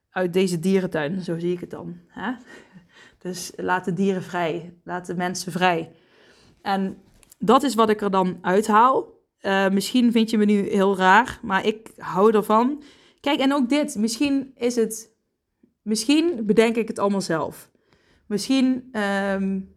uit 0.09 0.33
deze 0.33 0.59
dierentuin, 0.59 1.21
zo 1.21 1.39
zie 1.39 1.53
ik 1.53 1.59
het 1.59 1.69
dan. 1.69 1.99
Hè? 2.07 2.31
Dus 3.17 3.51
laat 3.55 3.85
de 3.85 3.93
dieren 3.93 4.23
vrij, 4.23 4.73
laat 4.83 5.05
de 5.05 5.15
mensen 5.15 5.51
vrij. 5.51 5.91
En 6.61 6.97
dat 7.41 7.63
is 7.63 7.75
wat 7.75 7.89
ik 7.89 8.01
er 8.01 8.11
dan 8.11 8.37
uithaal. 8.41 9.19
Uh, 9.41 9.69
misschien 9.69 10.11
vind 10.11 10.29
je 10.29 10.37
me 10.37 10.45
nu 10.45 10.69
heel 10.69 10.97
raar, 10.97 11.39
maar 11.41 11.65
ik 11.65 11.91
hou 11.97 12.35
ervan. 12.35 12.83
Kijk, 13.19 13.39
en 13.39 13.53
ook 13.53 13.69
dit. 13.69 13.95
Misschien 13.95 14.51
is 14.55 14.75
het. 14.75 15.15
Misschien 15.81 16.45
bedenk 16.45 16.75
ik 16.75 16.87
het 16.87 16.99
allemaal 16.99 17.21
zelf. 17.21 17.71
Misschien. 18.27 18.89
Um, 19.33 19.75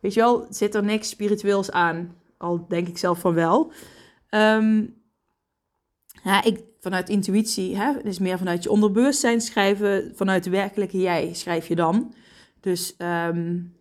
weet 0.00 0.14
je 0.14 0.20
wel, 0.20 0.46
zit 0.50 0.74
er 0.74 0.84
niks 0.84 1.08
spiritueels 1.08 1.70
aan. 1.70 2.16
Al 2.38 2.66
denk 2.68 2.88
ik 2.88 2.98
zelf 2.98 3.18
van 3.18 3.34
wel. 3.34 3.72
Um, 4.30 4.94
ja, 6.22 6.44
ik, 6.44 6.60
vanuit 6.80 7.08
intuïtie, 7.08 7.76
hè, 7.76 7.92
dus 8.02 8.18
meer 8.18 8.38
vanuit 8.38 8.62
je 8.62 8.70
onderbewustzijn 8.70 9.40
schrijven. 9.40 10.12
Vanuit 10.14 10.44
de 10.44 10.50
werkelijke 10.50 10.98
jij 10.98 11.34
schrijf 11.34 11.68
je 11.68 11.74
dan. 11.74 12.14
Dus 12.60 12.94
um, 12.98 13.75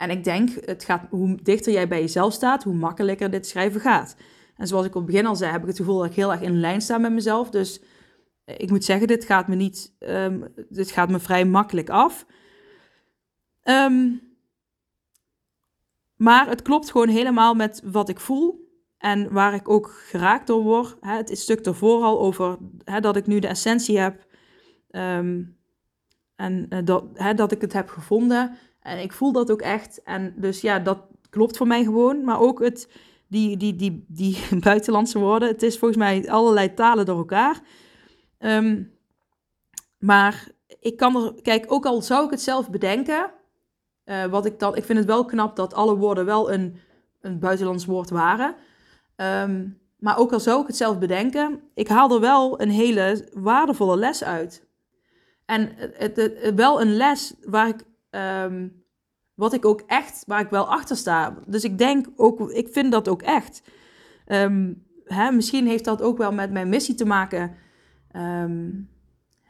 en 0.00 0.10
ik 0.10 0.24
denk, 0.24 0.50
het 0.64 0.84
gaat, 0.84 1.06
hoe 1.10 1.38
dichter 1.42 1.72
jij 1.72 1.88
bij 1.88 2.00
jezelf 2.00 2.32
staat, 2.32 2.62
hoe 2.62 2.74
makkelijker 2.74 3.30
dit 3.30 3.46
schrijven 3.46 3.80
gaat. 3.80 4.16
En 4.56 4.66
zoals 4.66 4.86
ik 4.86 4.94
op 4.94 5.02
het 5.02 5.10
begin 5.10 5.26
al 5.26 5.36
zei, 5.36 5.52
heb 5.52 5.60
ik 5.60 5.66
het 5.66 5.76
gevoel 5.76 5.98
dat 5.98 6.06
ik 6.06 6.14
heel 6.14 6.32
erg 6.32 6.40
in 6.40 6.60
lijn 6.60 6.80
sta 6.80 6.98
met 6.98 7.12
mezelf. 7.12 7.50
Dus 7.50 7.80
eh, 8.44 8.54
ik 8.58 8.70
moet 8.70 8.84
zeggen, 8.84 9.06
dit 9.06 9.24
gaat 9.24 9.48
me 9.48 9.54
niet, 9.54 9.94
um, 9.98 10.54
dit 10.68 10.90
gaat 10.90 11.10
me 11.10 11.18
vrij 11.18 11.44
makkelijk 11.44 11.90
af. 11.90 12.26
Um, 13.64 14.20
maar 16.16 16.48
het 16.48 16.62
klopt 16.62 16.90
gewoon 16.90 17.08
helemaal 17.08 17.54
met 17.54 17.82
wat 17.84 18.08
ik 18.08 18.20
voel 18.20 18.68
en 18.98 19.32
waar 19.32 19.54
ik 19.54 19.68
ook 19.68 19.90
geraakt 19.90 20.46
door 20.46 20.62
word. 20.62 20.96
Het 21.00 21.38
stuk 21.38 21.60
ervoor 21.60 22.02
al 22.02 22.20
over 22.20 22.58
hè, 22.84 23.00
dat 23.00 23.16
ik 23.16 23.26
nu 23.26 23.38
de 23.38 23.48
essentie 23.48 23.98
heb 23.98 24.26
um, 24.90 25.59
en 26.40 26.66
uh, 26.70 26.78
dat, 26.84 27.04
hè, 27.14 27.34
dat 27.34 27.52
ik 27.52 27.60
het 27.60 27.72
heb 27.72 27.88
gevonden. 27.88 28.56
En 28.80 29.02
ik 29.02 29.12
voel 29.12 29.32
dat 29.32 29.50
ook 29.50 29.60
echt. 29.60 30.02
En 30.02 30.34
dus 30.36 30.60
ja, 30.60 30.78
dat 30.78 30.98
klopt 31.30 31.56
voor 31.56 31.66
mij 31.66 31.84
gewoon. 31.84 32.24
Maar 32.24 32.40
ook 32.40 32.60
het, 32.60 32.88
die, 33.28 33.56
die, 33.56 33.76
die, 33.76 34.04
die 34.08 34.38
buitenlandse 34.60 35.18
woorden. 35.18 35.48
Het 35.48 35.62
is 35.62 35.78
volgens 35.78 36.00
mij 36.00 36.30
allerlei 36.30 36.74
talen 36.74 37.06
door 37.06 37.18
elkaar. 37.18 37.60
Um, 38.38 38.92
maar 39.98 40.48
ik 40.80 40.96
kan 40.96 41.16
er, 41.16 41.42
kijk, 41.42 41.72
ook 41.72 41.86
al 41.86 42.02
zou 42.02 42.24
ik 42.24 42.30
het 42.30 42.42
zelf 42.42 42.70
bedenken. 42.70 43.30
Uh, 44.04 44.24
wat 44.24 44.46
ik 44.46 44.58
dan, 44.58 44.76
ik 44.76 44.84
vind 44.84 44.98
het 44.98 45.06
wel 45.06 45.24
knap 45.24 45.56
dat 45.56 45.74
alle 45.74 45.96
woorden 45.96 46.24
wel 46.24 46.52
een, 46.52 46.76
een 47.20 47.38
buitenlands 47.38 47.84
woord 47.84 48.10
waren. 48.10 48.54
Um, 49.16 49.78
maar 49.98 50.18
ook 50.18 50.32
al 50.32 50.40
zou 50.40 50.60
ik 50.60 50.66
het 50.66 50.76
zelf 50.76 50.98
bedenken, 50.98 51.60
ik 51.74 51.88
haal 51.88 52.14
er 52.14 52.20
wel 52.20 52.60
een 52.60 52.70
hele 52.70 53.28
waardevolle 53.32 53.96
les 53.96 54.24
uit. 54.24 54.69
En 55.50 55.72
het, 55.76 56.16
het, 56.16 56.54
wel 56.54 56.80
een 56.80 56.96
les 56.96 57.34
waar 57.44 57.68
ik 57.68 57.84
um, 58.10 58.84
wat 59.34 59.52
ik 59.52 59.64
ook 59.64 59.82
echt, 59.86 60.22
waar 60.26 60.40
ik 60.40 60.50
wel 60.50 60.68
achter 60.68 60.96
sta. 60.96 61.38
Dus 61.46 61.64
ik 61.64 61.78
denk 61.78 62.06
ook, 62.16 62.50
ik 62.50 62.68
vind 62.68 62.92
dat 62.92 63.08
ook 63.08 63.22
echt. 63.22 63.62
Um, 64.26 64.86
hè, 65.04 65.30
misschien 65.30 65.66
heeft 65.66 65.84
dat 65.84 66.02
ook 66.02 66.18
wel 66.18 66.32
met 66.32 66.50
mijn 66.50 66.68
missie 66.68 66.94
te 66.94 67.04
maken. 67.04 67.54
Um, 68.16 68.88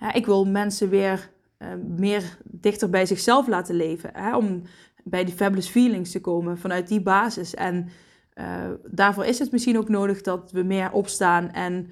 Ja, 0.01 0.13
ik 0.13 0.27
wil 0.27 0.47
mensen 0.47 0.89
weer 0.89 1.31
uh, 1.59 1.69
meer 1.97 2.39
dichter 2.45 2.91
bij 2.91 3.07
zichzelf 3.07 3.47
laten 3.47 3.75
leven. 3.75 4.11
Hè, 4.13 4.37
om 4.37 4.63
bij 5.05 5.25
die 5.25 5.35
fabulous 5.35 5.69
feelings 5.69 6.11
te 6.11 6.21
komen 6.21 6.59
vanuit 6.59 6.89
die 6.89 7.03
basis. 7.03 7.55
En 7.55 7.89
uh, 8.35 8.71
daarvoor 8.87 9.25
is 9.25 9.39
het 9.39 9.53
misschien 9.53 9.79
ook 9.79 9.89
nodig 9.89 10.21
dat 10.23 10.53
we 10.53 10.63
meer 10.63 10.93
opstaan 10.93 11.51
en 11.51 11.91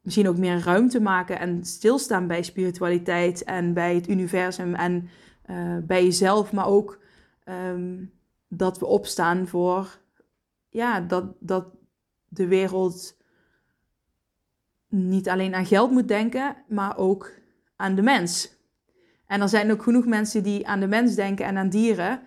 misschien 0.00 0.28
ook 0.28 0.36
meer 0.36 0.58
ruimte 0.58 1.00
maken 1.00 1.38
en 1.38 1.64
stilstaan 1.64 2.26
bij 2.26 2.42
spiritualiteit 2.42 3.44
en 3.44 3.74
bij 3.74 3.94
het 3.94 4.08
universum 4.08 4.74
en 4.74 5.08
uh, 5.50 5.76
bij 5.82 6.04
jezelf, 6.04 6.52
maar 6.52 6.66
ook 6.66 6.98
um, 7.44 8.12
dat 8.48 8.78
we 8.78 8.86
opstaan 8.86 9.46
voor 9.46 9.98
ja, 10.68 11.00
dat, 11.00 11.24
dat 11.38 11.66
de 12.28 12.46
wereld 12.46 13.16
niet 14.88 15.28
alleen 15.28 15.54
aan 15.54 15.66
geld 15.66 15.90
moet 15.90 16.08
denken, 16.08 16.56
maar 16.68 16.96
ook 16.96 17.32
aan 17.76 17.94
de 17.94 18.02
mens. 18.02 18.58
En 19.26 19.40
er 19.40 19.48
zijn 19.48 19.70
ook 19.70 19.82
genoeg 19.82 20.06
mensen 20.06 20.42
die 20.42 20.66
aan 20.66 20.80
de 20.80 20.86
mens 20.86 21.14
denken 21.14 21.46
en 21.46 21.56
aan 21.56 21.68
dieren. 21.68 22.20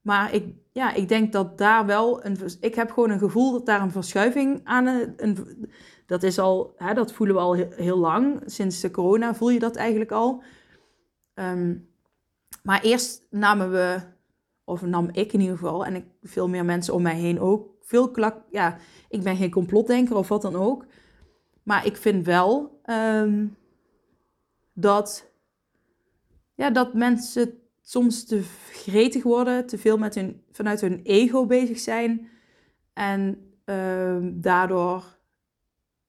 Maar 0.00 0.34
ik, 0.34 0.54
ja, 0.76 0.92
ik 0.92 1.08
denk 1.08 1.32
dat 1.32 1.58
daar 1.58 1.86
wel 1.86 2.24
een. 2.24 2.38
Ik 2.60 2.74
heb 2.74 2.90
gewoon 2.90 3.10
een 3.10 3.18
gevoel 3.18 3.52
dat 3.52 3.66
daar 3.66 3.80
een 3.80 3.90
verschuiving 3.90 4.60
aan. 4.64 4.86
Een, 5.16 5.68
dat 6.06 6.22
is 6.22 6.38
al. 6.38 6.74
Hè, 6.76 6.94
dat 6.94 7.12
voelen 7.12 7.36
we 7.36 7.42
al 7.42 7.52
heel, 7.54 7.98
lang. 7.98 8.42
Sinds 8.46 8.80
de 8.80 8.90
corona 8.90 9.34
voel 9.34 9.50
je 9.50 9.58
dat 9.58 9.76
eigenlijk 9.76 10.10
al. 10.10 10.42
Um, 11.34 11.88
maar 12.62 12.82
eerst 12.82 13.26
namen 13.30 13.70
we. 13.70 14.00
Of 14.64 14.82
nam 14.82 15.08
ik 15.12 15.32
in 15.32 15.40
ieder 15.40 15.56
geval. 15.56 15.86
En 15.86 15.94
ik, 15.94 16.04
veel 16.22 16.48
meer 16.48 16.64
mensen 16.64 16.94
om 16.94 17.02
mij 17.02 17.16
heen 17.16 17.40
ook. 17.40 17.68
Veel 17.80 18.10
klak. 18.10 18.42
Ja, 18.50 18.76
ik 19.08 19.22
ben 19.22 19.36
geen 19.36 19.50
complotdenker 19.50 20.16
of 20.16 20.28
wat 20.28 20.42
dan 20.42 20.56
ook. 20.56 20.84
Maar 21.62 21.86
ik 21.86 21.96
vind 21.96 22.26
wel 22.26 22.80
um, 22.84 23.56
dat. 24.72 25.30
Ja, 26.54 26.70
dat 26.70 26.94
mensen 26.94 27.60
soms 27.88 28.24
te 28.24 28.42
gretig 28.70 29.22
worden, 29.22 29.66
te 29.66 29.78
veel 29.78 29.98
met 29.98 30.14
hun, 30.14 30.42
vanuit 30.50 30.80
hun 30.80 31.00
ego 31.02 31.46
bezig 31.46 31.78
zijn 31.78 32.28
en 32.92 33.38
uh, 33.64 34.16
daardoor 34.32 35.18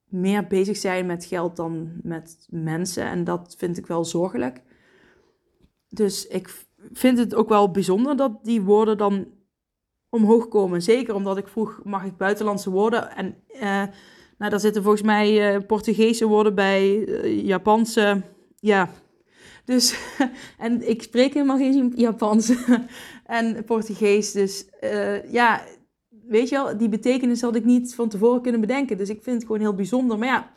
meer 0.03 0.47
bezig 0.47 0.77
zijn 0.77 1.05
met 1.05 1.25
geld 1.25 1.55
dan 1.55 1.91
met 2.03 2.47
mensen. 2.49 3.03
En 3.03 3.23
dat 3.23 3.55
vind 3.57 3.77
ik 3.77 3.87
wel 3.87 4.05
zorgelijk. 4.05 4.61
Dus 5.89 6.27
ik 6.27 6.65
vind 6.91 7.17
het 7.17 7.35
ook 7.35 7.49
wel 7.49 7.71
bijzonder 7.71 8.15
dat 8.15 8.43
die 8.43 8.61
woorden 8.61 8.97
dan 8.97 9.27
omhoog 10.09 10.47
komen. 10.47 10.81
Zeker 10.81 11.15
omdat 11.15 11.37
ik 11.37 11.47
vroeg, 11.47 11.81
mag 11.83 12.03
ik 12.03 12.17
buitenlandse 12.17 12.69
woorden? 12.69 13.15
En 13.15 13.35
uh, 13.53 13.61
nou, 14.37 14.51
daar 14.51 14.59
zitten 14.59 14.83
volgens 14.83 15.03
mij 15.03 15.55
uh, 15.55 15.65
Portugese 15.67 16.27
woorden 16.27 16.55
bij, 16.55 16.95
uh, 16.95 17.45
Japanse, 17.45 18.21
ja, 18.59 18.89
dus, 19.67 19.97
en 20.65 20.89
ik 20.89 21.01
spreek 21.01 21.33
helemaal 21.33 21.57
geen 21.57 21.93
Japans 21.95 22.53
en 23.25 23.63
Portugees. 23.65 24.31
Dus 24.31 24.65
uh, 24.81 25.31
ja, 25.31 25.61
weet 26.27 26.49
je 26.49 26.55
wel, 26.55 26.77
die 26.77 26.89
betekenis 26.89 27.41
had 27.41 27.55
ik 27.55 27.65
niet 27.65 27.95
van 27.95 28.09
tevoren 28.09 28.41
kunnen 28.41 28.61
bedenken. 28.61 28.97
Dus 28.97 29.09
ik 29.09 29.23
vind 29.23 29.35
het 29.35 29.45
gewoon 29.45 29.61
heel 29.61 29.73
bijzonder. 29.73 30.17
Maar 30.17 30.27
ja, 30.27 30.51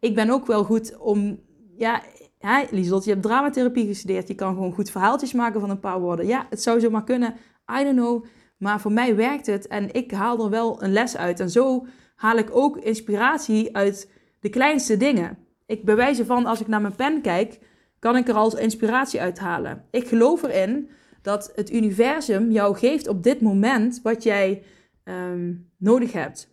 ik 0.00 0.14
ben 0.14 0.30
ook 0.30 0.46
wel 0.46 0.64
goed 0.64 0.96
om, 0.96 1.40
ja, 1.76 2.02
ja 2.38 2.64
Lieslot, 2.70 3.04
je 3.04 3.10
hebt 3.10 3.22
dramatherapie 3.22 3.86
gestudeerd. 3.86 4.28
Je 4.28 4.34
kan 4.34 4.54
gewoon 4.54 4.72
goed 4.72 4.90
verhaaltjes 4.90 5.32
maken 5.32 5.60
van 5.60 5.70
een 5.70 5.80
paar 5.80 6.00
woorden. 6.00 6.26
Ja, 6.26 6.46
het 6.50 6.62
zou 6.62 6.80
zomaar 6.80 7.04
kunnen. 7.04 7.34
I 7.80 7.84
don't 7.84 7.96
know. 7.96 8.24
Maar 8.56 8.80
voor 8.80 8.92
mij 8.92 9.16
werkt 9.16 9.46
het 9.46 9.66
en 9.66 9.94
ik 9.94 10.10
haal 10.10 10.44
er 10.44 10.50
wel 10.50 10.82
een 10.82 10.92
les 10.92 11.16
uit. 11.16 11.40
En 11.40 11.50
zo 11.50 11.86
haal 12.14 12.36
ik 12.36 12.48
ook 12.52 12.76
inspiratie 12.76 13.76
uit 13.76 14.10
de 14.40 14.48
kleinste 14.48 14.96
dingen. 14.96 15.38
Ik 15.66 15.84
bewijs 15.84 16.20
van, 16.20 16.46
als 16.46 16.60
ik 16.60 16.66
naar 16.66 16.80
mijn 16.80 16.96
pen 16.96 17.20
kijk 17.20 17.58
kan 17.98 18.16
ik 18.16 18.28
er 18.28 18.34
als 18.34 18.54
inspiratie 18.54 19.20
uithalen. 19.20 19.84
Ik 19.90 20.08
geloof 20.08 20.42
erin 20.42 20.90
dat 21.22 21.52
het 21.54 21.72
universum 21.72 22.50
jou 22.50 22.76
geeft 22.76 23.08
op 23.08 23.22
dit 23.22 23.40
moment 23.40 24.00
wat 24.02 24.22
jij 24.22 24.62
um, 25.04 25.70
nodig 25.76 26.12
hebt. 26.12 26.48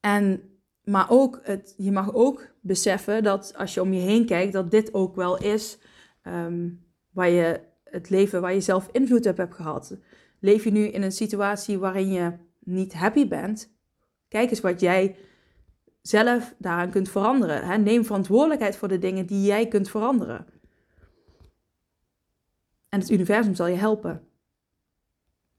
En, 0.00 0.42
maar 0.84 1.06
ook, 1.10 1.40
het, 1.42 1.74
je 1.76 1.92
mag 1.92 2.14
ook 2.14 2.54
beseffen 2.60 3.22
dat 3.22 3.54
als 3.56 3.74
je 3.74 3.82
om 3.82 3.92
je 3.92 4.00
heen 4.00 4.26
kijkt, 4.26 4.52
dat 4.52 4.70
dit 4.70 4.94
ook 4.94 5.16
wel 5.16 5.38
is 5.38 5.78
um, 6.22 6.84
waar 7.10 7.30
je 7.30 7.60
het 7.84 8.10
leven 8.10 8.40
waar 8.40 8.54
je 8.54 8.60
zelf 8.60 8.88
invloed 8.92 9.26
op 9.26 9.36
hebt 9.36 9.54
gehad. 9.54 9.96
Leef 10.40 10.64
je 10.64 10.70
nu 10.70 10.86
in 10.86 11.02
een 11.02 11.12
situatie 11.12 11.78
waarin 11.78 12.12
je 12.12 12.32
niet 12.58 12.94
happy 12.94 13.28
bent? 13.28 13.72
Kijk 14.28 14.50
eens 14.50 14.60
wat 14.60 14.80
jij 14.80 15.16
zelf 16.06 16.54
daaraan 16.58 16.90
kunt 16.90 17.08
veranderen. 17.08 17.66
Hè? 17.66 17.76
Neem 17.76 18.04
verantwoordelijkheid 18.04 18.76
voor 18.76 18.88
de 18.88 18.98
dingen 18.98 19.26
die 19.26 19.46
jij 19.46 19.68
kunt 19.68 19.90
veranderen. 19.90 20.46
En 22.88 23.00
het 23.00 23.10
universum 23.10 23.54
zal 23.54 23.66
je 23.66 23.76
helpen. 23.76 24.28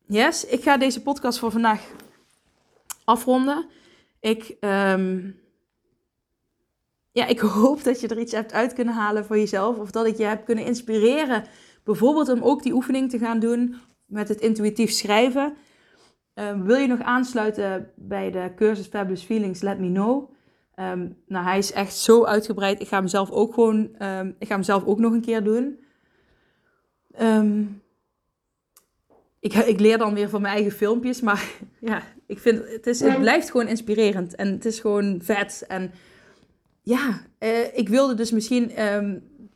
Yes, 0.07 0.45
ik 0.45 0.63
ga 0.63 0.77
deze 0.77 1.01
podcast 1.01 1.39
voor 1.39 1.51
vandaag 1.51 1.91
afronden. 3.03 3.67
Ik, 4.19 4.55
um, 4.59 5.39
ja, 7.11 7.25
ik 7.25 7.39
hoop 7.59 7.83
dat 7.83 7.99
je 7.99 8.07
er 8.07 8.19
iets 8.19 8.31
hebt 8.31 8.53
uit 8.53 8.73
kunnen 8.73 8.93
halen 8.93 9.25
voor 9.25 9.37
jezelf. 9.37 9.77
Of 9.77 9.91
dat 9.91 10.05
ik 10.05 10.17
je 10.17 10.23
heb 10.23 10.45
kunnen 10.45 10.65
inspireren. 10.65 11.43
Bijvoorbeeld 11.83 12.29
om 12.29 12.41
ook 12.41 12.63
die 12.63 12.73
oefening 12.73 13.09
te 13.09 13.17
gaan 13.17 13.39
doen 13.39 13.75
met 14.05 14.27
het 14.27 14.39
intuïtief 14.39 14.91
schrijven. 14.91 15.53
Um, 16.33 16.63
wil 16.63 16.77
je 16.77 16.87
nog 16.87 17.01
aansluiten 17.01 17.91
bij 17.95 18.31
de 18.31 18.51
cursus 18.55 18.87
Fabulous 18.87 19.23
Feelings? 19.23 19.61
Let 19.61 19.79
me 19.79 19.91
know. 19.91 20.34
Um, 20.79 21.17
nou, 21.27 21.45
hij 21.45 21.57
is 21.57 21.71
echt 21.71 21.95
zo 21.95 22.25
uitgebreid. 22.25 22.81
Ik 22.81 22.87
ga 22.87 22.97
hem 22.97 23.07
zelf 23.07 23.31
ook 23.31 23.53
gewoon, 23.53 23.77
um, 23.99 24.35
ik 24.39 24.47
ga 24.47 24.53
hem 24.53 24.63
zelf 24.63 24.85
ook 24.85 24.99
nog 24.99 25.13
een 25.13 25.21
keer 25.21 25.43
doen. 25.43 25.79
Um, 27.21 27.81
ik, 29.39 29.53
ik 29.53 29.79
leer 29.79 29.97
dan 29.97 30.13
weer 30.13 30.29
van 30.29 30.41
mijn 30.41 30.53
eigen 30.53 30.71
filmpjes, 30.71 31.21
maar 31.21 31.51
ja, 31.79 32.03
ik 32.27 32.39
vind 32.39 32.69
het, 32.69 32.87
is, 32.87 32.99
het 32.99 33.19
blijft 33.19 33.51
gewoon 33.51 33.67
inspirerend 33.67 34.35
en 34.35 34.47
het 34.47 34.65
is 34.65 34.79
gewoon 34.79 35.19
vet. 35.23 35.63
En 35.67 35.91
ja, 36.81 37.21
uh, 37.39 37.77
ik 37.77 37.89
wilde 37.89 38.13
dus 38.13 38.31
misschien, 38.31 38.71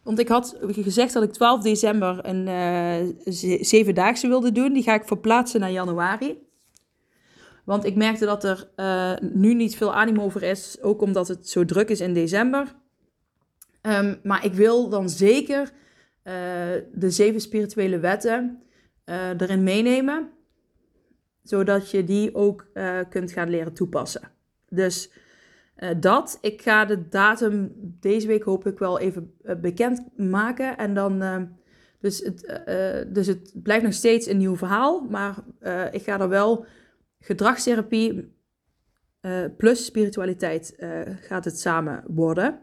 want 0.04 0.20
ik 0.20 0.28
had 0.28 0.58
gezegd 0.62 1.14
dat 1.14 1.24
ik 1.24 1.32
12 1.32 1.62
december 1.62 2.26
een 2.26 2.48
uh, 2.48 3.14
zevendaagse 3.62 4.28
wilde 4.28 4.52
doen. 4.52 4.74
Die 4.74 4.84
ga 4.84 4.94
ik 4.94 5.08
verplaatsen 5.08 5.60
naar 5.60 5.72
januari. 5.72 6.49
Want 7.70 7.86
ik 7.86 7.96
merkte 7.96 8.26
dat 8.26 8.44
er 8.44 8.70
uh, 8.76 9.14
nu 9.32 9.54
niet 9.54 9.76
veel 9.76 9.96
animo 9.96 10.24
over 10.24 10.44
is, 10.44 10.82
ook 10.82 11.02
omdat 11.02 11.28
het 11.28 11.50
zo 11.50 11.66
druk 11.66 11.90
is 11.90 12.02
in 12.02 12.14
december. 12.14 12.76
Um, 13.82 14.20
maar 14.24 14.46
ik 14.46 14.54
wil 14.54 14.90
dan 14.90 15.10
zeker 15.10 15.62
uh, 15.62 15.72
de 16.94 17.10
zeven 17.10 17.42
spirituele 17.42 18.00
wetten 18.00 18.62
uh, 19.06 19.30
erin 19.38 19.64
meenemen, 19.64 20.30
zodat 21.44 21.92
je 21.92 22.04
die 22.04 22.36
ook 22.36 22.68
kunt 23.10 23.32
gaan 23.32 23.50
leren 23.50 23.74
toepassen. 23.74 24.32
Dus 24.70 25.12
dat, 25.98 26.38
ik 26.42 26.62
ga 26.62 26.86
de 26.86 27.08
datum 27.08 27.72
deze 28.00 28.28
week 28.28 28.44
hoop 28.44 28.66
ik 28.66 28.80
wel 28.80 29.00
even 29.00 29.34
bekend 29.62 30.18
maken. 30.18 30.78
En 30.78 30.94
dan, 30.94 31.48
dus, 32.00 32.20
het, 32.20 32.64
dus 33.14 33.28
het 33.28 33.52
blijft 33.54 33.84
nog 33.84 33.94
steeds 33.94 34.28
een 34.28 34.38
nieuw 34.38 34.56
verhaal, 34.56 35.02
maar 35.10 35.36
ik 35.92 36.04
ga 36.04 36.20
er 36.20 36.30
wel 36.30 36.66
gedragstherapie 37.20 38.38
uh, 39.22 39.46
plus 39.58 39.86
spiritualiteit 39.86 40.76
uh, 40.78 41.02
gaat 41.06 41.46
het 41.46 41.60
samen 41.60 42.04
worden. 42.08 42.60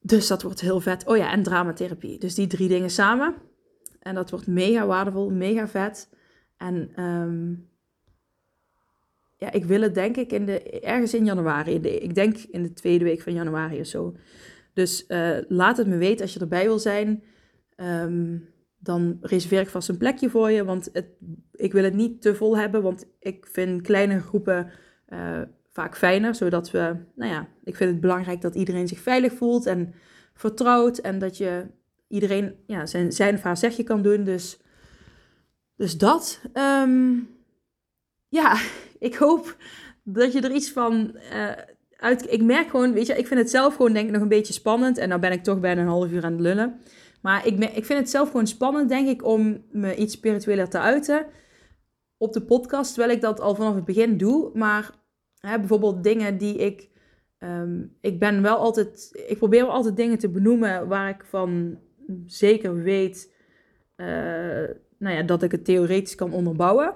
Dus 0.00 0.26
dat 0.26 0.42
wordt 0.42 0.60
heel 0.60 0.80
vet. 0.80 1.06
Oh 1.06 1.16
ja, 1.16 1.32
en 1.32 1.42
dramatherapie. 1.42 2.18
Dus 2.18 2.34
die 2.34 2.46
drie 2.46 2.68
dingen 2.68 2.90
samen. 2.90 3.34
En 4.00 4.14
dat 4.14 4.30
wordt 4.30 4.46
mega 4.46 4.86
waardevol, 4.86 5.30
mega 5.30 5.68
vet. 5.68 6.08
En 6.56 7.02
um, 7.02 7.68
ja, 9.36 9.52
ik 9.52 9.64
wil 9.64 9.80
het 9.80 9.94
denk 9.94 10.16
ik 10.16 10.32
in 10.32 10.46
de, 10.46 10.80
ergens 10.80 11.14
in 11.14 11.24
januari. 11.24 11.74
In 11.74 11.82
de, 11.82 11.98
ik 11.98 12.14
denk 12.14 12.36
in 12.38 12.62
de 12.62 12.72
tweede 12.72 13.04
week 13.04 13.20
van 13.22 13.32
januari 13.32 13.80
of 13.80 13.86
zo. 13.86 14.16
Dus 14.72 15.04
uh, 15.08 15.38
laat 15.48 15.76
het 15.76 15.86
me 15.86 15.96
weten 15.96 16.22
als 16.22 16.34
je 16.34 16.40
erbij 16.40 16.64
wil 16.64 16.78
zijn. 16.78 17.22
Um, 17.76 18.48
dan 18.78 19.18
reserveer 19.20 19.60
ik 19.60 19.68
vast 19.68 19.88
een 19.88 19.96
plekje 19.96 20.30
voor 20.30 20.50
je. 20.50 20.64
Want 20.64 20.88
het, 20.92 21.06
ik 21.62 21.72
wil 21.72 21.84
het 21.84 21.94
niet 21.94 22.22
te 22.22 22.34
vol 22.34 22.58
hebben, 22.58 22.82
want 22.82 23.06
ik 23.18 23.46
vind 23.52 23.82
kleine 23.82 24.20
groepen 24.20 24.70
uh, 25.08 25.40
vaak 25.70 25.96
fijner. 25.96 26.34
Zodat 26.34 26.70
we, 26.70 26.96
nou 27.14 27.32
ja, 27.32 27.48
ik 27.64 27.76
vind 27.76 27.90
het 27.90 28.00
belangrijk 28.00 28.40
dat 28.40 28.54
iedereen 28.54 28.88
zich 28.88 28.98
veilig 28.98 29.32
voelt 29.32 29.66
en 29.66 29.94
vertrouwt. 30.34 30.98
En 30.98 31.18
dat 31.18 31.36
je 31.36 31.66
iedereen 32.08 32.54
ja, 32.66 32.86
zijn, 32.86 33.12
zijn 33.12 33.34
of 33.34 33.42
haar 33.42 33.56
zegje 33.56 33.82
kan 33.82 34.02
doen. 34.02 34.24
Dus, 34.24 34.60
dus 35.76 35.98
dat. 35.98 36.40
Um, 36.54 37.28
ja, 38.28 38.60
ik 39.08 39.14
hoop 39.14 39.56
dat 40.04 40.32
je 40.32 40.40
er 40.40 40.52
iets 40.52 40.70
van 40.70 41.16
uh, 41.32 41.50
uit... 41.96 42.32
Ik 42.32 42.42
merk 42.42 42.68
gewoon, 42.68 42.92
weet 42.92 43.06
je, 43.06 43.18
ik 43.18 43.26
vind 43.26 43.40
het 43.40 43.50
zelf 43.50 43.76
gewoon 43.76 43.92
denk 43.92 44.06
ik 44.06 44.12
nog 44.12 44.22
een 44.22 44.28
beetje 44.28 44.52
spannend. 44.52 44.98
En 44.98 45.08
dan 45.08 45.20
ben 45.20 45.32
ik 45.32 45.42
toch 45.42 45.60
bijna 45.60 45.80
een 45.80 45.86
half 45.86 46.10
uur 46.10 46.24
aan 46.24 46.32
het 46.32 46.40
lullen. 46.40 46.80
Maar 47.20 47.46
ik, 47.46 47.58
ik 47.58 47.84
vind 47.84 47.98
het 47.98 48.10
zelf 48.10 48.30
gewoon 48.30 48.46
spannend, 48.46 48.88
denk 48.88 49.08
ik, 49.08 49.24
om 49.24 49.64
me 49.70 49.94
iets 49.94 50.14
spiritueler 50.14 50.68
te 50.68 50.78
uiten 50.78 51.26
op 52.22 52.32
de 52.32 52.42
podcast, 52.42 52.94
terwijl 52.94 53.14
ik 53.14 53.20
dat 53.20 53.40
al 53.40 53.54
vanaf 53.54 53.74
het 53.74 53.84
begin 53.84 54.16
doe. 54.16 54.50
Maar 54.54 54.90
hè, 55.40 55.58
bijvoorbeeld 55.58 56.04
dingen 56.04 56.38
die 56.38 56.56
ik 56.56 56.88
ehm, 57.38 57.82
ik 58.00 58.18
ben 58.18 58.42
wel 58.42 58.56
altijd, 58.56 59.10
ik 59.26 59.38
probeer 59.38 59.62
wel 59.62 59.72
altijd 59.74 59.96
dingen 59.96 60.18
te 60.18 60.28
benoemen 60.28 60.88
waar 60.88 61.08
ik 61.08 61.24
van 61.24 61.78
zeker 62.26 62.82
weet 62.82 63.34
uh, 63.96 64.06
nou 64.98 65.16
ja, 65.16 65.22
dat 65.22 65.42
ik 65.42 65.52
het 65.52 65.64
theoretisch 65.64 66.14
kan 66.14 66.32
onderbouwen. 66.32 66.94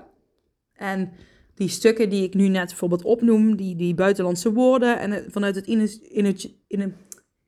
En 0.73 1.12
die 1.55 1.69
stukken 1.69 2.11
die 2.11 2.25
ik 2.25 2.35
nu 2.35 2.49
net 2.49 2.67
bijvoorbeeld 2.67 3.03
opnoem, 3.03 3.57
die, 3.57 3.77
die 3.77 3.95
buitenlandse 3.95 4.53
woorden 4.53 4.99
en 4.99 5.31
vanuit 5.31 5.55
het 5.55 5.67
in, 5.67 5.89
in, 6.03 6.37
in, 6.67 6.95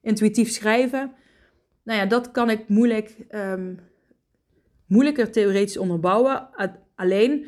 intuïtief 0.00 0.50
schrijven, 0.50 1.12
nou 1.84 1.98
ja, 1.98 2.06
dat 2.06 2.30
kan 2.30 2.50
ik 2.50 2.68
moeilijk, 2.68 3.16
um, 3.30 3.78
moeilijker 4.86 5.30
theoretisch 5.30 5.76
onderbouwen. 5.76 6.48
Alleen 6.94 7.46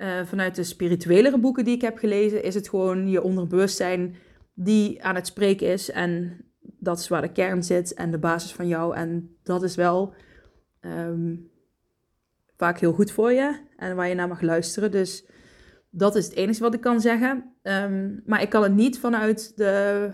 uh, 0.00 0.24
vanuit 0.24 0.54
de 0.54 0.64
spirituelere 0.64 1.38
boeken 1.38 1.64
die 1.64 1.74
ik 1.74 1.80
heb 1.80 1.98
gelezen, 1.98 2.42
is 2.42 2.54
het 2.54 2.68
gewoon 2.68 3.08
je 3.08 3.22
onderbewustzijn 3.22 4.16
die 4.54 5.04
aan 5.04 5.14
het 5.14 5.26
spreken 5.26 5.66
is. 5.66 5.90
En 5.90 6.44
dat 6.60 6.98
is 6.98 7.08
waar 7.08 7.22
de 7.22 7.32
kern 7.32 7.62
zit 7.62 7.94
en 7.94 8.10
de 8.10 8.18
basis 8.18 8.52
van 8.52 8.68
jou. 8.68 8.94
En 8.96 9.36
dat 9.42 9.62
is 9.62 9.74
wel 9.74 10.14
um, 10.80 11.50
vaak 12.56 12.78
heel 12.78 12.92
goed 12.92 13.12
voor 13.12 13.32
je 13.32 13.60
en 13.76 13.96
waar 13.96 14.08
je 14.08 14.14
naar 14.14 14.28
mag 14.28 14.40
luisteren. 14.40 14.90
Dus 14.90 15.26
dat 15.90 16.16
is 16.16 16.24
het 16.24 16.34
enige 16.34 16.62
wat 16.62 16.74
ik 16.74 16.80
kan 16.80 17.00
zeggen. 17.00 17.54
Um, 17.62 18.22
maar 18.26 18.42
ik 18.42 18.48
kan 18.48 18.62
het 18.62 18.74
niet 18.74 18.98
vanuit 18.98 19.56
de 19.56 20.10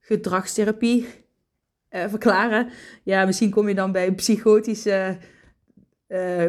gedragstherapie 0.00 1.06
uh, 1.90 2.04
verklaren. 2.08 2.68
Ja, 3.02 3.24
misschien 3.24 3.50
kom 3.50 3.68
je 3.68 3.74
dan 3.74 3.92
bij 3.92 4.12
psychotische 4.12 5.18
uh, 6.08 6.48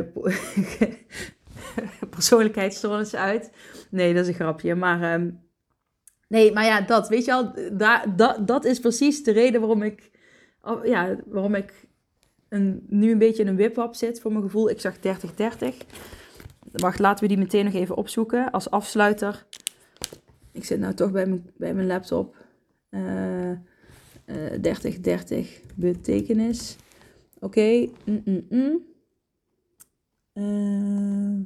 persoonlijkheidsstoornissen 2.10 3.20
uit. 3.20 3.52
Nee, 3.90 4.14
dat 4.14 4.24
is 4.24 4.28
een 4.28 4.34
grapje. 4.34 4.76
Maar 4.76 5.14
um, 5.14 5.40
nee, 6.28 6.54
maar 6.54 6.66
ja, 6.66 6.82
dat 6.82 7.10
weet 7.10 7.26
je 7.26 7.34
al. 7.34 7.54
Daar, 7.72 8.16
dat, 8.16 8.48
dat 8.48 8.66
is 8.66 8.80
precies 8.80 9.24
de 9.24 9.32
reden 9.32 9.60
waarom 9.60 9.82
ik, 9.82 10.12
oh, 10.62 10.86
ja, 10.86 11.16
waarom 11.26 11.56
ik 11.56 11.88
een, 12.50 12.84
nu 12.88 13.12
een 13.12 13.18
beetje 13.18 13.44
in 13.44 13.50
een 13.50 13.56
wipwap 13.56 13.96
zit 13.96 14.22
voor 14.22 14.32
mijn 14.32 14.44
gevoel. 14.44 14.70
Ik 14.70 14.82
zag 14.82 14.96
30-30. 14.98 15.00
Wacht, 16.72 17.00
laten 17.00 17.24
we 17.24 17.30
die 17.30 17.44
meteen 17.44 17.66
nog 17.66 17.74
even 17.74 17.96
opzoeken 17.96 18.52
als 18.52 18.70
afsluiter. 18.70 19.46
Ik 20.52 20.66
zit 20.66 20.80
nou 20.80 20.94
toch 20.94 21.12
bij 21.12 21.26
mijn, 21.26 21.50
bij 21.58 21.74
mijn 21.74 21.88
laptop. 21.88 22.36
Uh, 22.90 23.52
30, 24.62 25.00
30 25.00 25.62
betekenis. 25.76 26.76
Oké. 27.40 27.90
Mm 28.06 28.22
-mm 28.26 28.46
-mm. 28.50 28.94
Uh, 30.34 31.46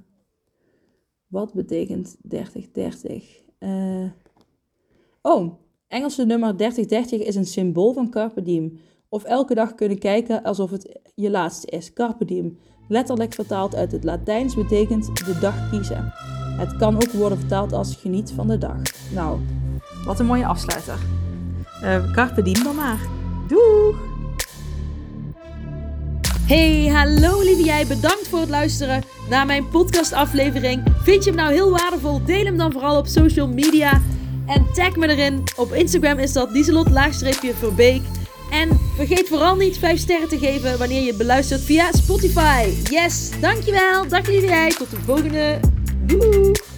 wat 1.29 1.53
betekent 1.53 2.17
30, 2.21 2.71
30? 2.71 3.41
Uh, 3.59 4.09
oh, 5.21 5.53
Engelse 5.89 6.25
nummer 6.25 6.55
3030 6.55 7.27
is 7.27 7.35
een 7.35 7.45
symbool 7.45 7.93
van 7.93 8.09
Carpe 8.09 8.41
Diem. 8.41 8.79
Of 9.09 9.23
elke 9.23 9.53
dag 9.53 9.75
kunnen 9.75 9.99
kijken 9.99 10.43
alsof 10.43 10.71
het 10.71 10.99
je 11.15 11.29
laatste 11.29 11.67
is. 11.67 11.93
Carpe 11.93 12.25
Diem. 12.25 12.57
Letterlijk 12.87 13.33
vertaald 13.33 13.75
uit 13.75 13.91
het 13.91 14.03
Latijns 14.03 14.55
betekent 14.55 15.05
de 15.25 15.37
dag 15.39 15.69
kiezen. 15.69 16.13
Het 16.57 16.77
kan 16.77 16.95
ook 16.95 17.11
worden 17.11 17.37
vertaald 17.37 17.73
als 17.73 17.95
geniet 17.95 18.31
van 18.31 18.47
de 18.47 18.57
dag. 18.57 18.81
Nou, 19.13 19.39
wat 20.05 20.19
een 20.19 20.25
mooie 20.25 20.45
afsluiter. 20.45 20.99
Uh, 21.83 22.11
carpe 22.11 22.41
diem 22.41 22.63
dan 22.63 22.75
maar. 22.75 23.07
Doeg! 23.47 24.08
Hey, 26.49 26.87
hallo 26.87 27.41
lieve 27.41 27.63
jij. 27.63 27.87
Bedankt 27.87 28.27
voor 28.27 28.39
het 28.39 28.49
luisteren 28.49 29.03
naar 29.29 29.45
mijn 29.45 29.69
podcastaflevering. 29.69 30.83
Vind 31.03 31.23
je 31.23 31.29
hem 31.29 31.39
nou 31.39 31.53
heel 31.53 31.71
waardevol? 31.71 32.25
Deel 32.25 32.45
hem 32.45 32.57
dan 32.57 32.71
vooral 32.71 32.97
op 32.97 33.07
social 33.07 33.47
media. 33.47 34.01
En 34.45 34.65
tag 34.73 34.95
me 34.95 35.07
erin. 35.07 35.43
Op 35.55 35.73
Instagram 35.73 36.17
is 36.17 36.33
dat 36.33 36.53
dieselot-verbeek. 36.53 38.01
En 38.51 38.79
vergeet 38.95 39.27
vooral 39.27 39.55
niet 39.55 39.77
5 39.77 39.99
sterren 39.99 40.29
te 40.29 40.37
geven 40.37 40.77
wanneer 40.77 41.01
je 41.01 41.13
beluistert 41.13 41.61
via 41.61 41.91
Spotify. 41.91 42.69
Yes, 42.83 43.29
dankjewel. 43.41 44.07
Dag 44.07 44.27
lieve 44.27 44.47
jij. 44.47 44.69
Tot 44.69 44.89
de 44.89 44.97
volgende. 45.05 45.59
Doei! 46.05 46.68